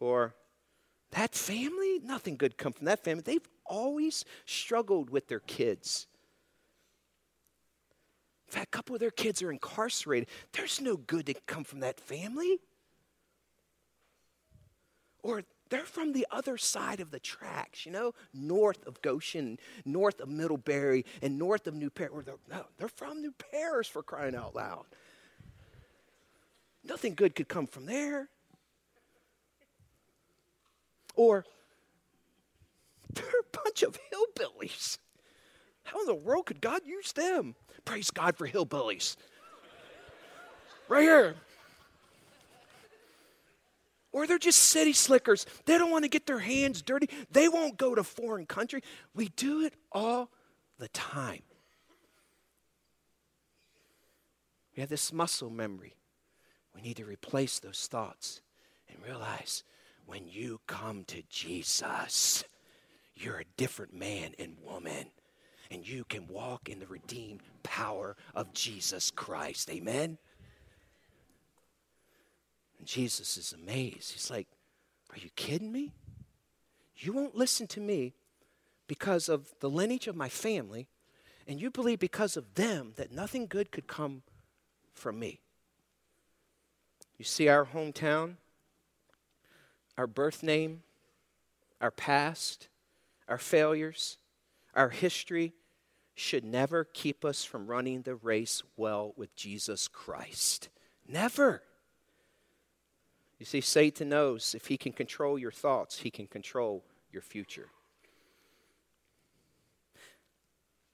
[0.00, 0.34] Or
[1.12, 3.22] that family, nothing good come from that family.
[3.24, 6.06] They've always struggled with their kids.
[8.48, 10.28] In fact, a couple of their kids are incarcerated.
[10.52, 12.60] There's no good that come from that family.
[15.22, 20.20] Or they're from the other side of the tracks, you know, north of Goshen, north
[20.20, 22.26] of Middlebury, and north of New Paris.
[22.26, 24.84] They're, no, they're from New Paris for crying out loud.
[26.84, 28.28] Nothing good could come from there.
[31.14, 31.44] Or
[33.12, 34.98] they're a bunch of hillbillies.
[35.84, 37.54] How in the world could God use them?
[37.84, 39.16] Praise God for hillbillies.
[40.88, 41.34] Right here.
[44.12, 45.44] Or they're just city slickers.
[45.66, 47.08] They don't want to get their hands dirty.
[47.30, 48.82] They won't go to foreign country.
[49.14, 50.30] We do it all
[50.78, 51.42] the time.
[54.74, 55.96] We have this muscle memory.
[56.74, 58.40] We need to replace those thoughts
[58.88, 59.64] and realize
[60.06, 62.44] when you come to Jesus,
[63.14, 65.06] you're a different man and woman.
[65.70, 69.70] And you can walk in the redeemed power of Jesus Christ.
[69.70, 70.18] Amen?
[72.78, 74.12] And Jesus is amazed.
[74.12, 74.46] He's like,
[75.10, 75.92] Are you kidding me?
[76.96, 78.14] You won't listen to me
[78.86, 80.88] because of the lineage of my family,
[81.46, 84.22] and you believe because of them that nothing good could come
[84.92, 85.40] from me.
[87.18, 88.36] You see our hometown?
[89.96, 90.82] Our birth name,
[91.80, 92.68] our past,
[93.28, 94.18] our failures,
[94.74, 95.52] our history
[96.14, 100.68] should never keep us from running the race well with Jesus Christ.
[101.08, 101.62] Never.
[103.38, 107.68] You see, Satan knows if he can control your thoughts, he can control your future.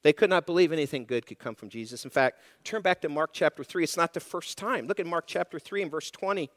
[0.03, 2.05] They could not believe anything good could come from Jesus.
[2.05, 3.85] In fact, turn back to Mark chapter 3.
[3.85, 4.87] It's not the first time.
[4.87, 6.49] Look at Mark chapter 3 and verse 20.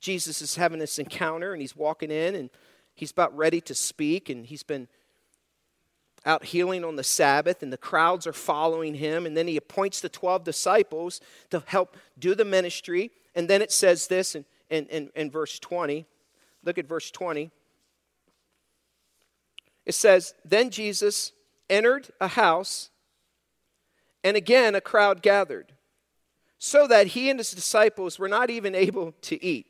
[0.00, 2.50] Jesus is having this encounter and he's walking in and
[2.94, 4.88] he's about ready to speak and he's been
[6.26, 9.26] out healing on the Sabbath and the crowds are following him.
[9.26, 13.10] And then he appoints the 12 disciples to help do the ministry.
[13.34, 16.06] And then it says this in, in, in, in verse 20.
[16.62, 17.50] Look at verse 20.
[19.84, 21.32] It says, Then Jesus
[21.68, 22.90] entered a house,
[24.22, 25.72] and again a crowd gathered,
[26.58, 29.66] so that he and his disciples were not even able to eat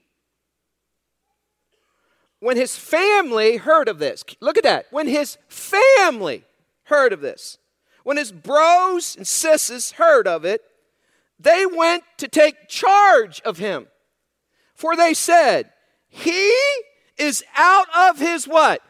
[2.44, 4.85] when his family heard of this, look at that.
[4.90, 6.44] When his family
[6.85, 7.57] heard of this,
[8.02, 10.61] when his bros and sisters heard of it,
[11.40, 13.87] they went to take charge of him.
[14.74, 15.70] For they said,
[16.07, 16.54] He
[17.16, 18.83] is out of his what?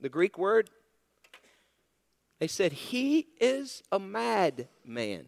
[0.00, 0.70] The Greek word.
[2.38, 5.26] They said, He is a madman.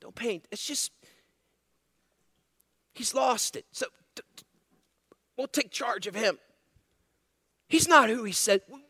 [0.00, 0.48] Don't paint.
[0.50, 0.90] It's just,
[2.94, 3.66] he's lost it.
[3.72, 3.88] So
[5.36, 6.38] We'll take charge of him.
[7.68, 8.62] He's not who he said.
[8.70, 8.80] We,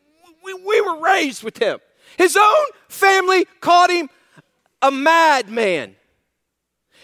[0.43, 1.79] we, we were raised with him.
[2.17, 4.09] His own family called him
[4.81, 5.95] a madman.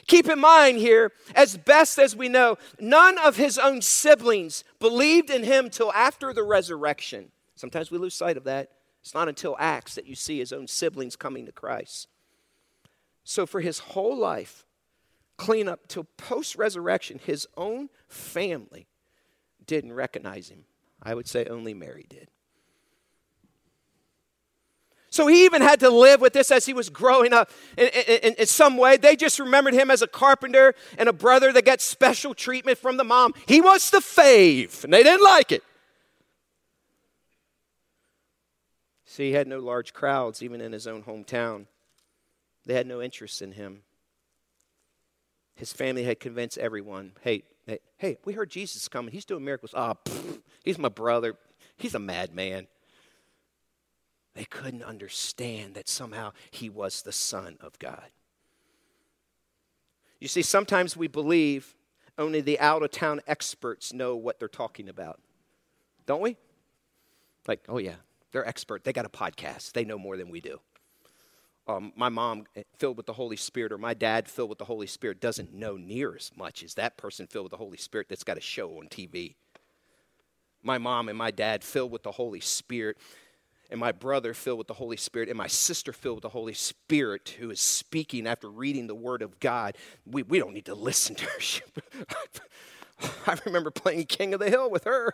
[0.08, 5.30] Keep in mind here, as best as we know, none of his own siblings believed
[5.30, 7.32] in him till after the resurrection.
[7.56, 8.72] Sometimes we lose sight of that.
[9.02, 12.08] It's not until Acts that you see his own siblings coming to Christ.
[13.24, 14.66] So, for his whole life,
[15.38, 18.88] clean up till post resurrection, his own family
[19.66, 20.66] didn't recognize him.
[21.02, 22.30] I would say only Mary did.
[25.12, 28.34] So he even had to live with this as he was growing up in, in,
[28.36, 28.96] in, some way.
[28.96, 32.96] They just remembered him as a carpenter and a brother that got special treatment from
[32.96, 33.34] the mom.
[33.46, 35.64] He was the fave, and they didn't like it.
[39.04, 41.66] See, he had no large crowds, even in his own hometown.
[42.66, 43.82] They had no interest in him.
[45.56, 49.12] His family had convinced everyone hey, hey, hey we heard Jesus coming.
[49.12, 49.74] He's doing miracles.
[49.76, 51.36] Ah, oh, he's my brother.
[51.78, 52.68] He's a madman.
[54.34, 58.12] They couldn't understand that somehow he was the Son of God.
[60.20, 61.76] You see, sometimes we believe
[62.18, 65.20] only the out of town experts know what they're talking about.
[66.06, 66.38] Don't we?
[67.48, 67.96] Like, oh, yeah,
[68.32, 68.84] they're expert.
[68.84, 69.74] They got a podcast.
[69.74, 70.60] They know more than we do.
[71.68, 74.66] Um, my mom, eh, filled with the Holy Spirit, or my dad, filled with the
[74.66, 78.08] Holy Spirit, doesn't know near as much as that person filled with the Holy Spirit
[78.10, 79.36] that's got a show on TV.
[80.64, 82.98] My mom and my dad, filled with the Holy Spirit,
[83.70, 86.54] and my brother filled with the Holy Spirit, and my sister filled with the Holy
[86.54, 90.76] Spirit, who is speaking after reading the Word of God, we, we don't need to
[90.76, 92.06] listen to her.
[93.28, 95.14] I remember playing King of the Hill with her.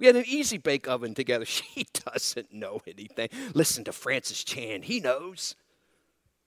[0.00, 1.44] We had an easy bake oven together.
[1.50, 3.28] She doesn't know anything.
[3.54, 5.54] Listen to Francis Chan, he knows.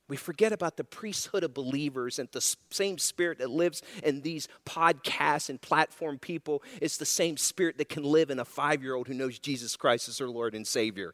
[0.10, 4.48] We forget about the priesthood of believers and the same spirit that lives in these
[4.66, 6.64] podcasts and platform people.
[6.82, 9.76] It's the same spirit that can live in a five year old who knows Jesus
[9.76, 11.14] Christ as their Lord and Savior.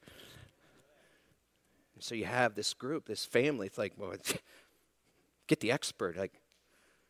[2.00, 3.68] so you have this group, this family.
[3.68, 4.14] It's like, well,
[5.48, 6.18] get the expert.
[6.18, 6.34] Like,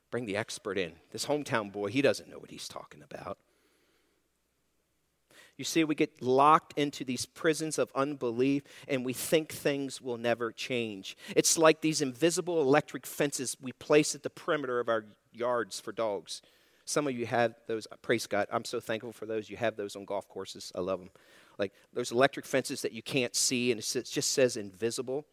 [0.09, 0.93] bring the expert in.
[1.11, 3.37] This hometown boy, he doesn't know what he's talking about.
[5.59, 10.17] You see, we get locked into these prisons of unbelief and we think things will
[10.17, 11.17] never change.
[11.35, 15.91] It's like these invisible electric fences we place at the perimeter of our yards for
[15.91, 16.41] dogs.
[16.85, 18.47] Some of you have those, praise God.
[18.53, 19.49] I'm so thankful for those.
[19.49, 20.71] You have those on golf courses.
[20.75, 21.09] I love them.
[21.57, 25.25] Like those electric fences that you can't see and it just says invisible.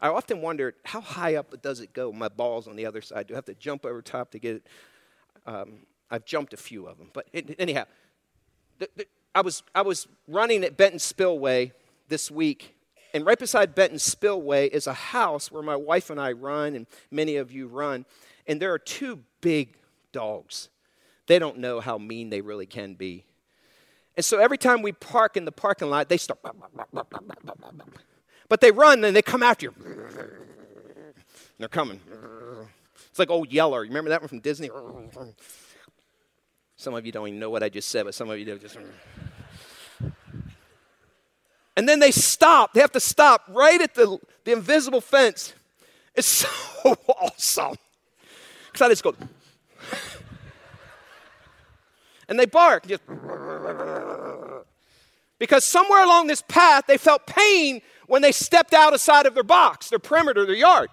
[0.00, 2.12] I often wonder how high up does it go?
[2.12, 3.26] My ball's on the other side.
[3.26, 4.66] Do I have to jump over top to get it?
[5.46, 5.78] Um,
[6.12, 7.10] I've jumped a few of them.
[7.12, 7.26] But
[7.58, 7.86] anyhow,
[8.78, 11.72] the, the, I was, I was running at Benton Spillway
[12.08, 12.74] this week,
[13.14, 16.86] and right beside Benton Spillway is a house where my wife and I run, and
[17.10, 18.04] many of you run,
[18.46, 19.76] and there are two big
[20.12, 20.68] dogs.
[21.26, 23.24] They don't know how mean they really can be.
[24.16, 26.40] And so every time we park in the parking lot, they start.
[28.48, 29.74] But they run and they come after you.
[31.58, 32.00] They're coming.
[33.10, 33.84] It's like old Yeller.
[33.84, 34.70] You remember that one from Disney?
[36.78, 38.56] Some of you don't even know what I just said, but some of you do
[38.56, 38.78] just.
[41.76, 42.72] And then they stop.
[42.72, 45.54] They have to stop right at the, the invisible fence.
[46.14, 46.26] It's
[46.82, 47.74] so awesome.
[48.66, 49.16] Because I just go.
[52.28, 52.86] and they bark.
[52.86, 53.02] Just,
[55.40, 59.42] because somewhere along this path, they felt pain when they stepped out outside of their
[59.42, 60.90] box, their perimeter, their yard.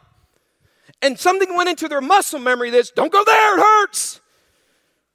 [1.03, 4.21] And something went into their muscle memory that's don't go there, it hurts.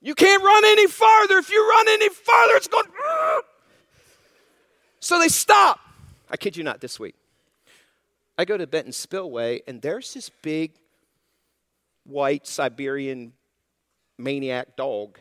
[0.03, 1.39] You can't run any farther.
[1.39, 2.87] If you run any farther, it's going.
[5.01, 5.81] So they stop.
[6.31, 7.17] I kid you not, this week.
[8.39, 10.73] I go to Benton Spillway, and there's this big
[12.05, 13.33] white Siberian
[14.17, 15.19] maniac dog.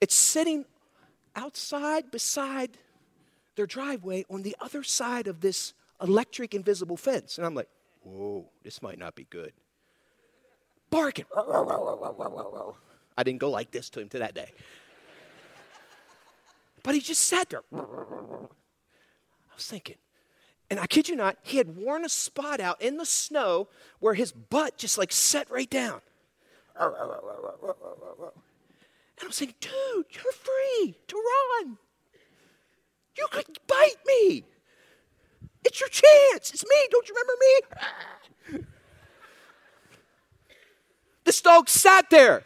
[0.00, 0.64] It's sitting
[1.36, 2.78] outside beside
[3.56, 7.36] their driveway on the other side of this electric invisible fence.
[7.36, 7.68] And I'm like,
[8.02, 9.52] whoa, this might not be good.
[10.90, 11.24] Barking.
[13.16, 14.52] I didn't go like this to him to that day.
[16.82, 17.62] But he just sat there.
[17.72, 17.78] I
[19.54, 19.96] was thinking,
[20.70, 24.14] and I kid you not, he had worn a spot out in the snow where
[24.14, 26.00] his butt just like set right down.
[26.78, 26.94] And
[29.22, 31.76] I was saying, dude, you're free to run.
[33.18, 34.44] You could bite me.
[35.64, 36.50] It's your chance.
[36.52, 36.76] It's me.
[36.90, 37.60] Don't you remember me?
[41.38, 42.44] Dog sat there.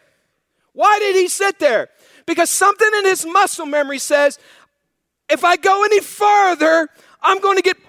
[0.73, 1.87] Why did he sit there?
[2.25, 4.37] Because something in his muscle memory says,
[5.29, 6.89] if I go any further,
[7.21, 7.77] I'm going to get.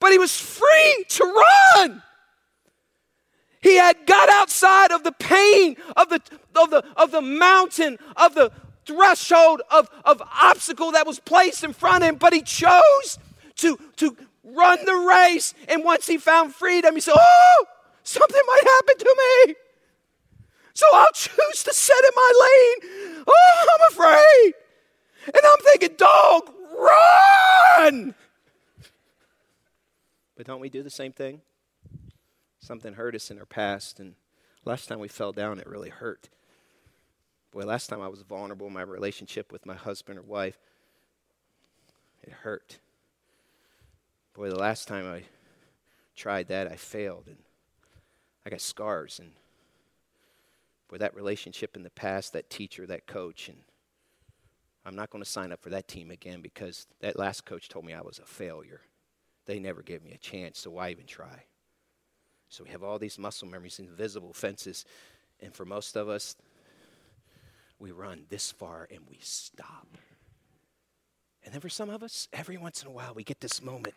[0.00, 1.44] But he was free to
[1.76, 2.02] run.
[3.60, 6.20] He had got outside of the pain of the,
[6.56, 8.50] of the, of the mountain, of the
[8.84, 13.18] threshold of, of obstacle that was placed in front of him, but he chose
[13.56, 15.54] to, to run the race.
[15.68, 17.66] And once he found freedom, he said, Oh,
[18.02, 19.54] something might happen to me.
[20.74, 23.24] So I'll choose to sit in my lane.
[23.26, 24.54] Oh, I'm afraid.
[25.26, 28.14] And I'm thinking, dog, run.
[30.36, 31.42] But don't we do the same thing?
[32.58, 34.14] Something hurt us in our past, and
[34.64, 36.28] last time we fell down, it really hurt.
[37.52, 40.58] Boy, last time I was vulnerable in my relationship with my husband or wife,
[42.22, 42.78] It hurt.
[44.34, 45.24] Boy, the last time I
[46.16, 47.38] tried that, I failed and
[48.44, 49.18] I got scars.
[49.18, 49.32] And
[50.88, 53.58] boy, that relationship in the past, that teacher, that coach, and
[54.84, 57.84] I'm not going to sign up for that team again because that last coach told
[57.84, 58.80] me I was a failure.
[59.46, 61.44] They never gave me a chance, so why even try?
[62.48, 64.84] So we have all these muscle memories, invisible fences,
[65.40, 66.36] and for most of us,
[67.78, 69.86] we run this far and we stop.
[71.44, 73.94] And then for some of us, every once in a while, we get this moment.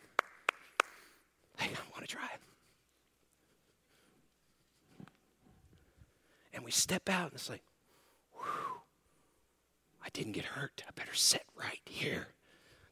[1.57, 2.27] Hey, I want to try
[6.55, 7.63] And we step out, and it's like,
[8.31, 8.79] whew,
[10.03, 10.83] I didn't get hurt.
[10.87, 12.29] I better sit right here.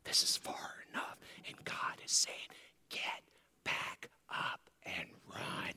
[0.04, 1.18] This is far enough.
[1.48, 2.50] And God is saying,
[2.90, 3.24] get
[3.64, 5.74] back up and run.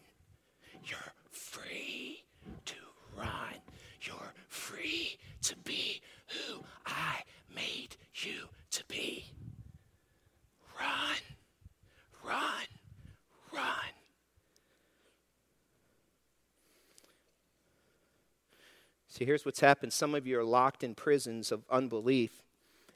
[0.85, 2.25] You're free
[2.65, 2.75] to
[3.17, 3.55] run.
[4.03, 7.23] You're free to be who I
[7.55, 9.27] made you to be.
[10.79, 11.17] Run,
[12.25, 12.67] run,
[13.53, 13.93] run.
[19.17, 19.95] See, here's what's happened.
[19.95, 22.43] Some of you are locked in prisons of unbelief,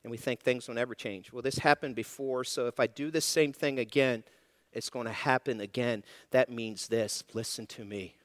[0.05, 1.33] and we think things will never change.
[1.33, 4.25] Well, this happened before, so if I do the same thing again,
[4.71, 6.05] it's going to happen again.
[6.31, 8.17] That means this listen to me.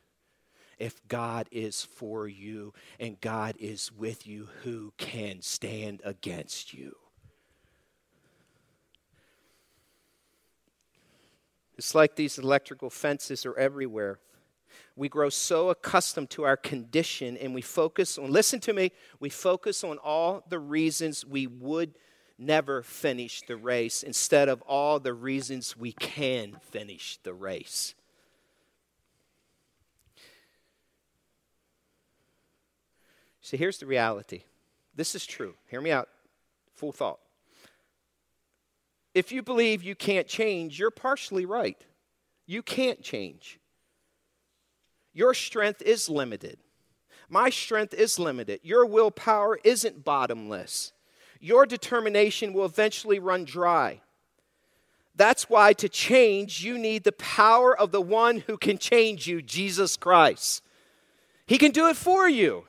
[0.77, 6.97] If God is for you and God is with you, who can stand against you?
[11.77, 14.19] It's like these electrical fences are everywhere.
[14.95, 19.29] We grow so accustomed to our condition and we focus on, listen to me, we
[19.29, 21.95] focus on all the reasons we would
[22.37, 27.95] never finish the race instead of all the reasons we can finish the race.
[33.41, 34.41] See, here's the reality.
[34.95, 35.53] This is true.
[35.67, 36.09] Hear me out.
[36.73, 37.19] Full thought.
[39.13, 41.81] If you believe you can't change, you're partially right.
[42.47, 43.59] You can't change.
[45.15, 46.59] Your strength is limited.
[47.29, 48.59] My strength is limited.
[48.63, 50.91] Your willpower isn't bottomless.
[51.39, 54.01] Your determination will eventually run dry.
[55.15, 59.41] That's why to change, you need the power of the one who can change you,
[59.41, 60.61] Jesus Christ.
[61.47, 62.65] He can do it for you.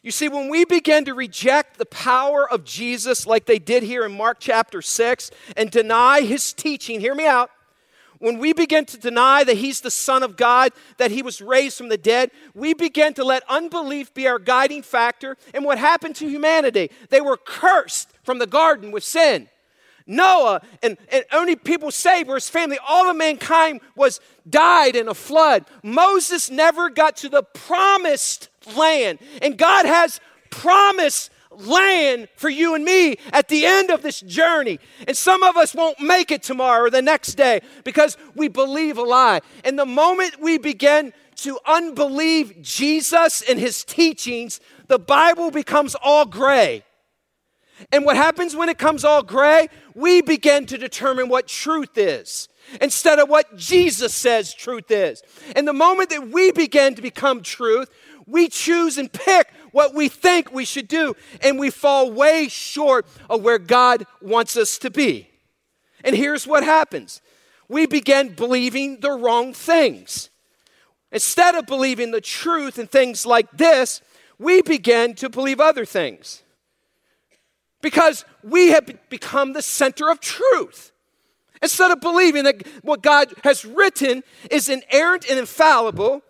[0.00, 4.04] You see, when we begin to reject the power of Jesus, like they did here
[4.04, 7.50] in Mark chapter 6, and deny his teaching, hear me out.
[8.18, 11.76] When we begin to deny that he's the Son of God, that he was raised
[11.76, 15.36] from the dead, we begin to let unbelief be our guiding factor.
[15.52, 16.90] And what happened to humanity?
[17.10, 19.48] They were cursed from the garden with sin.
[20.06, 22.78] Noah and, and only people saved were his family.
[22.86, 25.64] All of mankind was died in a flood.
[25.82, 29.18] Moses never got to the promised land.
[29.40, 34.78] And God has promised land for you and me at the end of this journey.
[35.06, 38.98] And some of us won't make it tomorrow or the next day because we believe
[38.98, 39.40] a lie.
[39.64, 46.26] And the moment we begin to unbelieve Jesus and his teachings, the Bible becomes all
[46.26, 46.84] gray.
[47.90, 49.68] And what happens when it comes all gray?
[49.94, 52.48] We begin to determine what truth is
[52.80, 55.22] instead of what Jesus says truth is.
[55.54, 57.90] And the moment that we begin to become truth,
[58.26, 63.06] we choose and pick what we think we should do, and we fall way short
[63.28, 65.30] of where God wants us to be.
[66.04, 67.20] And here's what happens
[67.68, 70.30] we begin believing the wrong things.
[71.10, 74.00] Instead of believing the truth and things like this,
[74.38, 76.42] we begin to believe other things.
[77.80, 80.92] Because we have become the center of truth.
[81.62, 86.22] Instead of believing that what God has written is inerrant and infallible,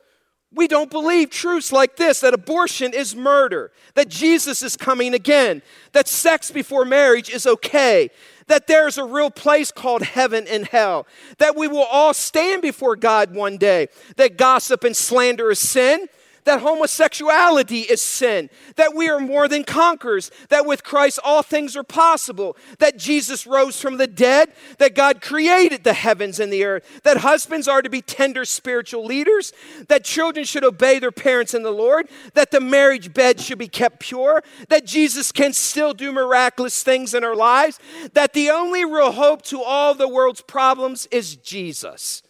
[0.54, 5.62] we don't believe truths like this that abortion is murder, that Jesus is coming again,
[5.92, 8.10] that sex before marriage is okay,
[8.46, 11.06] that there's a real place called heaven and hell,
[11.38, 16.08] that we will all stand before God one day, that gossip and slander is sin,
[16.44, 21.76] that homosexuality is sin, that we are more than conquerors, that with Christ all things
[21.76, 26.64] are possible, that Jesus rose from the dead, that God created the heavens and the
[26.64, 29.52] earth, that husbands are to be tender spiritual leaders,
[29.88, 33.68] that children should obey their parents in the Lord, that the marriage bed should be
[33.68, 37.78] kept pure, that Jesus can still do miraculous things in our lives,
[38.12, 42.22] that the only real hope to all the world's problems is Jesus.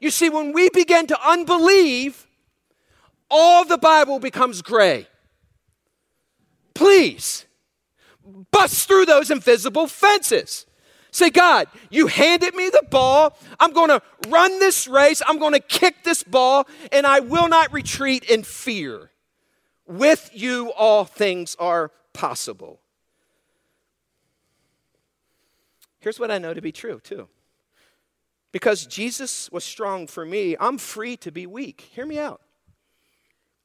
[0.00, 2.26] You see, when we begin to unbelieve,
[3.30, 5.06] all the Bible becomes gray.
[6.74, 7.46] Please
[8.50, 10.66] bust through those invisible fences.
[11.12, 13.36] Say, God, you handed me the ball.
[13.58, 15.20] I'm going to run this race.
[15.26, 19.10] I'm going to kick this ball, and I will not retreat in fear.
[19.86, 22.80] With you, all things are possible.
[25.98, 27.28] Here's what I know to be true, too.
[28.52, 31.88] Because Jesus was strong for me, I'm free to be weak.
[31.92, 32.40] Hear me out.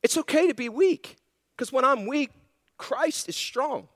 [0.05, 1.17] It's okay to be weak,
[1.57, 2.29] because when I'm weak,
[2.77, 3.87] Christ is strong.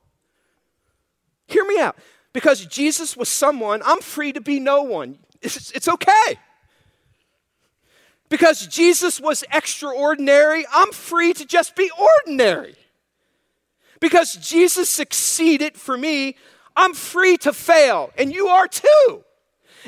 [1.46, 1.98] Hear me out.
[2.34, 5.20] Because Jesus was someone, I'm free to be no one.
[5.44, 6.40] It's, it's okay.
[8.28, 12.74] Because Jesus was extraordinary, I'm free to just be ordinary.
[14.00, 16.38] Because Jesus succeeded for me,
[16.76, 19.24] I'm free to fail, and you are too.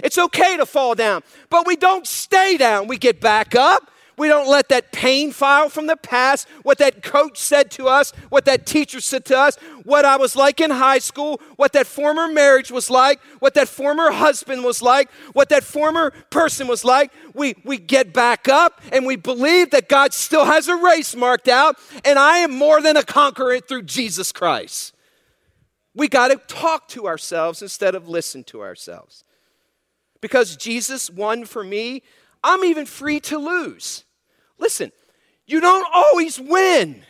[0.04, 2.88] It's okay to fall down, but we don't stay down.
[2.88, 3.88] We get back up.
[4.18, 8.12] We don't let that pain file from the past, what that coach said to us,
[8.30, 11.88] what that teacher said to us, what I was like in high school, what that
[11.88, 16.84] former marriage was like, what that former husband was like, what that former person was
[16.84, 17.12] like.
[17.34, 21.48] We, we get back up and we believe that God still has a race marked
[21.48, 24.94] out, and I am more than a conqueror through Jesus Christ.
[25.94, 29.24] We got to talk to ourselves instead of listen to ourselves.
[30.22, 32.04] Because Jesus won for me,
[32.44, 34.04] I'm even free to lose.
[34.58, 34.92] Listen,
[35.46, 37.04] you don't always win,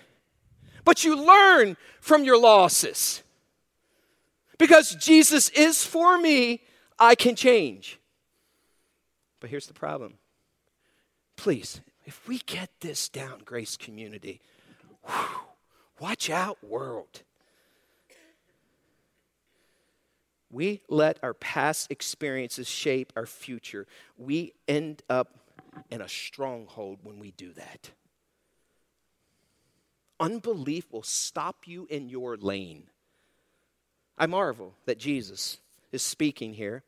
[0.83, 3.23] but you learn from your losses.
[4.57, 6.61] Because Jesus is for me,
[6.99, 7.99] I can change.
[9.39, 10.15] But here's the problem.
[11.35, 14.41] Please, if we get this down, Grace Community,
[15.05, 15.39] whew,
[15.99, 17.23] watch out, world.
[20.51, 23.87] We let our past experiences shape our future.
[24.17, 25.39] We end up
[25.89, 27.91] in a stronghold when we do that.
[30.19, 32.83] Unbelief will stop you in your lane.
[34.17, 35.57] I marvel that Jesus
[35.91, 36.83] is speaking here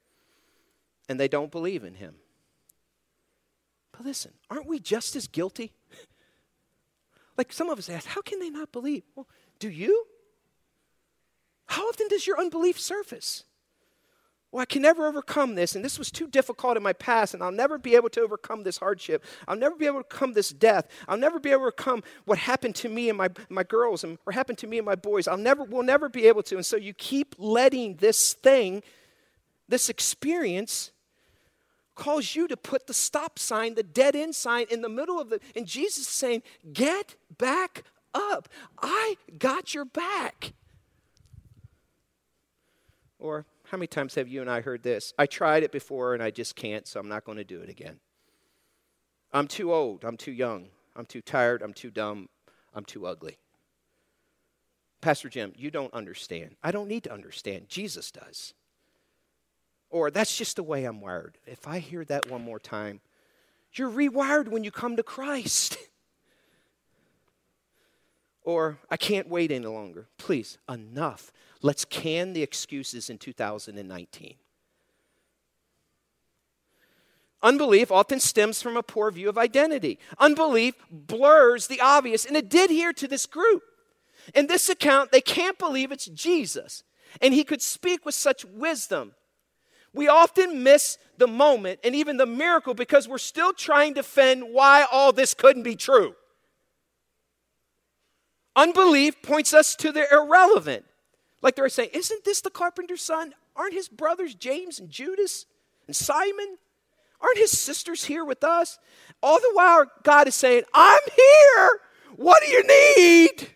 [1.08, 2.16] and they don't believe in him.
[3.94, 5.72] But listen, aren't we just as guilty?
[7.38, 9.04] like some of us ask, how can they not believe?
[9.16, 9.28] Well,
[9.60, 10.06] do you?
[11.68, 13.46] How often does your unbelief surface?
[14.54, 17.42] Well, I can never overcome this, and this was too difficult in my past, and
[17.42, 19.26] I'll never be able to overcome this hardship.
[19.48, 20.88] I'll never be able to overcome this death.
[21.08, 24.20] I'll never be able to overcome what happened to me and my, my girls and
[24.26, 25.28] what happened to me and my boys.
[25.28, 26.56] I'll never, we'll never be able to.
[26.56, 28.84] And so you keep letting this thing,
[29.68, 30.92] this experience,
[31.96, 35.32] cause you to put the stop sign, the dead end sign in the middle of
[35.32, 38.48] the, and Jesus is saying, get back up.
[38.80, 40.54] I got your back.
[43.18, 45.16] Or how many times have you and I heard this?
[45.18, 47.70] I tried it before and I just can't, so I'm not going to do it
[47.70, 48.00] again.
[49.32, 50.06] I'm too old.
[50.06, 50.68] I'm too young.
[50.96, 51.64] I'm too tired.
[51.64, 52.30] I'm too dumb.
[52.76, 53.40] I'm too ugly.
[55.02, 56.56] Pastor Jim, you don't understand.
[56.62, 57.68] I don't need to understand.
[57.68, 58.54] Jesus does.
[59.90, 61.40] Or that's just the way I'm wired.
[61.48, 63.02] If I hear that one more time,
[63.74, 65.80] you're rewired when you come to Christ.
[68.44, 70.08] or I can't wait any longer.
[70.18, 71.32] Please, enough.
[71.62, 74.36] Let's can the excuses in 2019.
[77.42, 80.00] Unbelief often stems from a poor view of identity.
[80.18, 83.64] Unbelief blurs the obvious, and it did here to this group.
[84.34, 86.84] In this account, they can't believe it's Jesus,
[87.22, 89.14] and he could speak with such wisdom.
[89.94, 94.46] We often miss the moment and even the miracle because we're still trying to defend
[94.52, 96.16] why all this couldn't be true.
[98.56, 100.86] Unbelief points us to the irrelevant.
[101.42, 103.34] Like they're saying, Isn't this the carpenter's son?
[103.56, 105.46] Aren't his brothers James and Judas
[105.88, 106.58] and Simon?
[107.22, 108.80] Aren't his sisters here with us?
[109.22, 111.70] All the while, God is saying, I'm here.
[112.16, 112.64] What do you
[112.98, 113.50] need?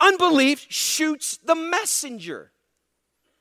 [0.00, 2.52] Unbelief shoots the messenger.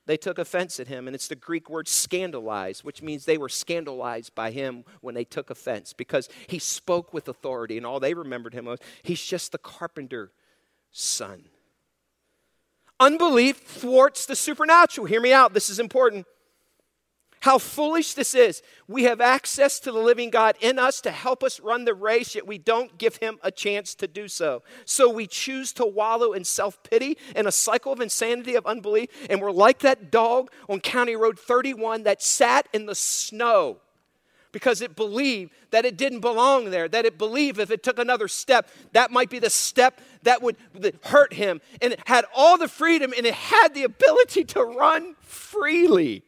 [0.07, 3.49] They took offense at him, and it's the Greek word scandalized, which means they were
[3.49, 8.13] scandalized by him when they took offense because he spoke with authority, and all they
[8.13, 10.29] remembered him was he's just the carpenter's
[10.91, 11.43] son.
[13.01, 15.07] Unbelief thwarts the supernatural.
[15.07, 16.25] Hear me out, this is important.
[17.47, 18.61] How foolish this is.
[18.89, 22.35] We have access to the living God in us to help us run the race,
[22.35, 24.63] yet we don't give him a chance to do so.
[24.83, 29.07] So we choose to wallow in self pity in a cycle of insanity of unbelief,
[29.29, 33.77] and we're like that dog on County Road 31 that sat in the snow
[34.51, 38.27] because it believed that it didn't belong there, that it believed if it took another
[38.27, 40.57] step, that might be the step that would
[41.05, 41.61] hurt him.
[41.81, 46.25] And it had all the freedom and it had the ability to run freely.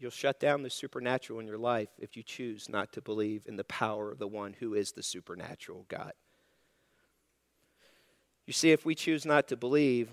[0.00, 3.56] You'll shut down the supernatural in your life if you choose not to believe in
[3.56, 6.14] the power of the one who is the supernatural God.
[8.46, 10.08] You see, if we choose not to believe,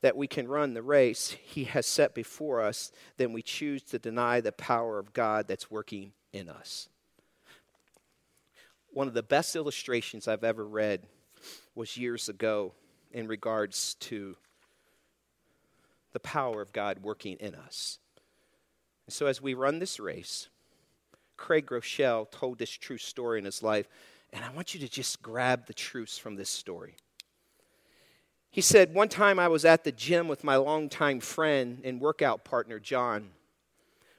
[0.00, 3.98] that we can run the race He has set before us, then we choose to
[3.98, 6.88] deny the power of God that's working in us.
[8.90, 11.06] One of the best illustrations I've ever read
[11.74, 12.72] was years ago
[13.12, 14.36] in regards to
[16.12, 17.98] the power of God working in us.
[19.06, 20.48] And so, as we run this race,
[21.36, 23.88] Craig Groeschel told this true story in his life,
[24.32, 26.96] and I want you to just grab the truths from this story.
[28.50, 32.44] He said, One time I was at the gym with my longtime friend and workout
[32.44, 33.30] partner, John.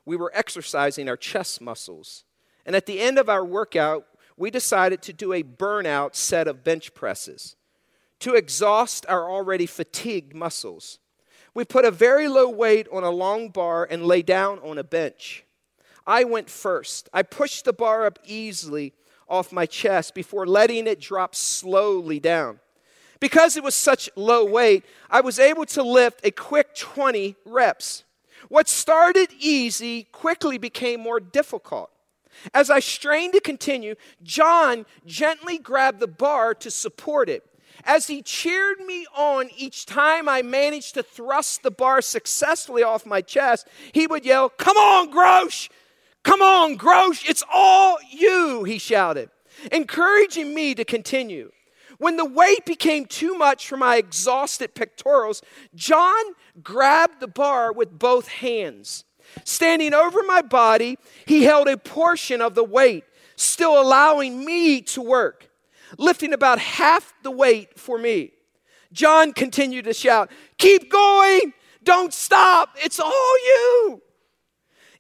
[0.06, 2.26] We were exercising our chest muscles.
[2.66, 4.06] And at the end of our workout,
[4.36, 7.56] we decided to do a burnout set of bench presses
[8.20, 11.00] to exhaust our already fatigued muscles.
[11.54, 14.84] We put a very low weight on a long bar and lay down on a
[14.84, 15.46] bench.
[16.06, 17.10] I went first.
[17.14, 18.94] I pushed the bar up easily
[19.30, 22.60] off my chest before letting it drop slowly down.
[23.20, 28.04] Because it was such low weight, I was able to lift a quick 20 reps.
[28.50, 31.90] What started easy quickly became more difficult.
[32.54, 37.46] As I strained to continue, John gently grabbed the bar to support it.
[37.86, 43.06] As he cheered me on each time I managed to thrust the bar successfully off
[43.06, 45.70] my chest, he would yell, Come on, Grosh!
[46.24, 47.28] Come on, Grosh!
[47.30, 49.30] It's all you, he shouted,
[49.72, 51.52] encouraging me to continue.
[51.98, 55.42] When the weight became too much for my exhausted pectorals,
[55.76, 56.24] John
[56.62, 59.06] grabbed the bar with both hands.
[59.46, 63.04] Standing over my body, he held a portion of the weight,
[63.36, 65.50] still allowing me to work,
[65.98, 68.32] lifting about half the weight for me.
[68.92, 71.54] John continued to shout, Keep going!
[71.84, 72.70] Don't stop!
[72.78, 74.02] It's all you!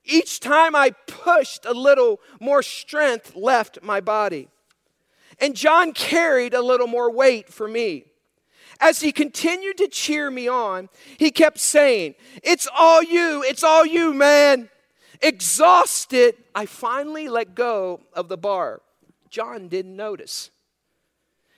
[0.05, 4.49] Each time I pushed, a little more strength left my body.
[5.39, 8.05] And John carried a little more weight for me.
[8.79, 13.85] As he continued to cheer me on, he kept saying, It's all you, it's all
[13.85, 14.69] you, man.
[15.21, 18.81] Exhausted, I finally let go of the bar.
[19.29, 20.51] John didn't notice.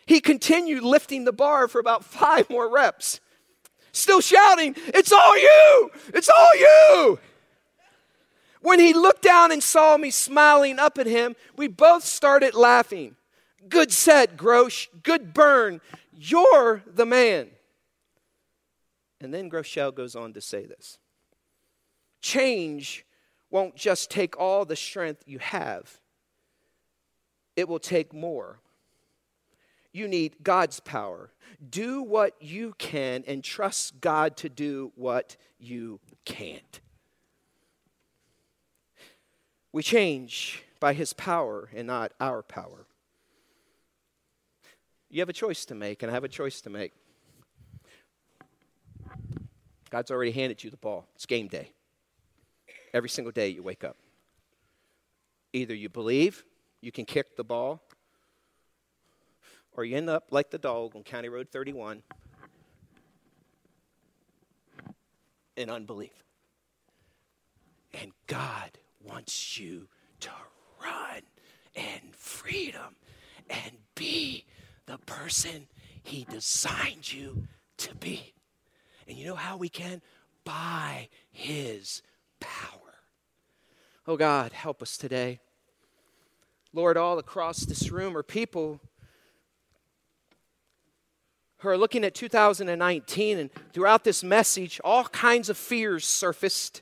[0.05, 3.19] He continued lifting the bar for about five more reps,
[3.91, 5.91] still shouting, It's all you!
[6.13, 7.19] It's all you!
[8.61, 13.15] When he looked down and saw me smiling up at him, we both started laughing.
[13.69, 14.87] Good set, Grosh.
[15.03, 15.81] Good burn.
[16.11, 17.49] You're the man.
[19.21, 20.97] And then Groeschel goes on to say this
[22.21, 23.05] Change
[23.51, 25.99] won't just take all the strength you have,
[27.55, 28.59] it will take more.
[29.95, 31.31] You need God's power.
[31.69, 36.81] Do what you can and trust God to do what you can't.
[39.71, 42.87] We change by His power and not our power.
[45.09, 46.91] You have a choice to make, and I have a choice to make.
[49.89, 51.07] God's already handed you the ball.
[51.15, 51.71] It's game day.
[52.93, 53.95] Every single day you wake up.
[55.53, 56.43] Either you believe
[56.81, 57.81] you can kick the ball,
[59.75, 62.01] or you end up like the dog on County Road 31
[65.57, 66.23] in unbelief.
[67.93, 69.87] And God wants you
[70.21, 70.29] to
[70.83, 71.21] run
[71.73, 72.95] in freedom
[73.49, 74.45] and be
[74.85, 75.67] the person
[76.03, 77.47] He designed you
[77.77, 78.33] to be.
[79.07, 80.01] And you know how we can?
[80.43, 82.01] By His
[82.39, 82.79] power.
[84.07, 85.39] Oh God, help us today.
[86.73, 88.81] Lord, all across this room are people
[91.57, 96.81] who are looking at 2019 and throughout this message, all kinds of fears surfaced.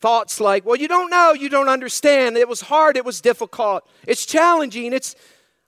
[0.00, 2.36] Thoughts like, well, you don't know, you don't understand.
[2.36, 5.16] It was hard, it was difficult, it's challenging, it's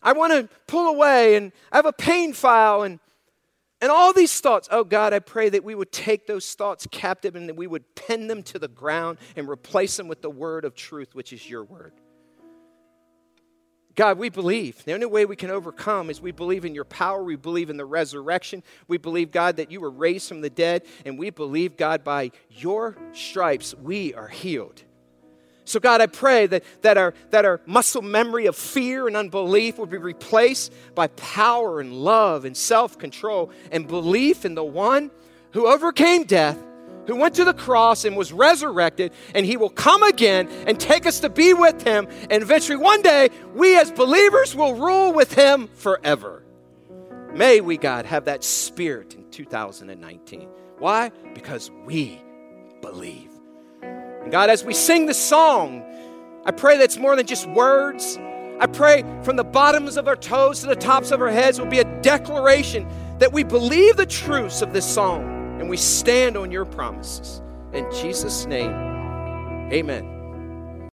[0.03, 3.01] I want to pull away and I have a pain file and
[3.81, 4.69] and all these thoughts.
[4.73, 7.95] Oh God, I pray that we would take those thoughts captive and that we would
[7.95, 11.49] pin them to the ground and replace them with the word of truth, which is
[11.49, 11.93] your word.
[13.99, 14.85] God, we believe.
[14.85, 17.21] The only way we can overcome is we believe in your power.
[17.21, 18.63] We believe in the resurrection.
[18.87, 20.85] We believe, God, that you were raised from the dead.
[21.05, 24.85] And we believe, God, by your stripes, we are healed.
[25.65, 29.79] So, God, I pray that, that, our, that our muscle memory of fear and unbelief
[29.79, 35.11] would be replaced by power and love and self control and belief in the one
[35.55, 36.57] who overcame death,
[37.09, 41.07] who went to the cross and was resurrected, and he will come again and take
[41.07, 42.07] us to be with him.
[42.31, 46.45] And eventually, one day, we as believers will rule with him forever.
[47.33, 50.51] May we, God, have that spirit in 2019.
[50.79, 51.11] Why?
[51.35, 52.21] Because we
[52.83, 53.31] believe.
[53.81, 55.83] And God, as we sing the song,
[56.45, 58.19] I pray that's more than just words.
[58.61, 61.69] I pray from the bottoms of our toes to the tops of our heads will
[61.69, 62.87] be a declaration
[63.19, 67.43] that we believe the truths of this song and we stand on your promises.
[67.73, 68.73] In Jesus' name,
[69.73, 70.18] amen.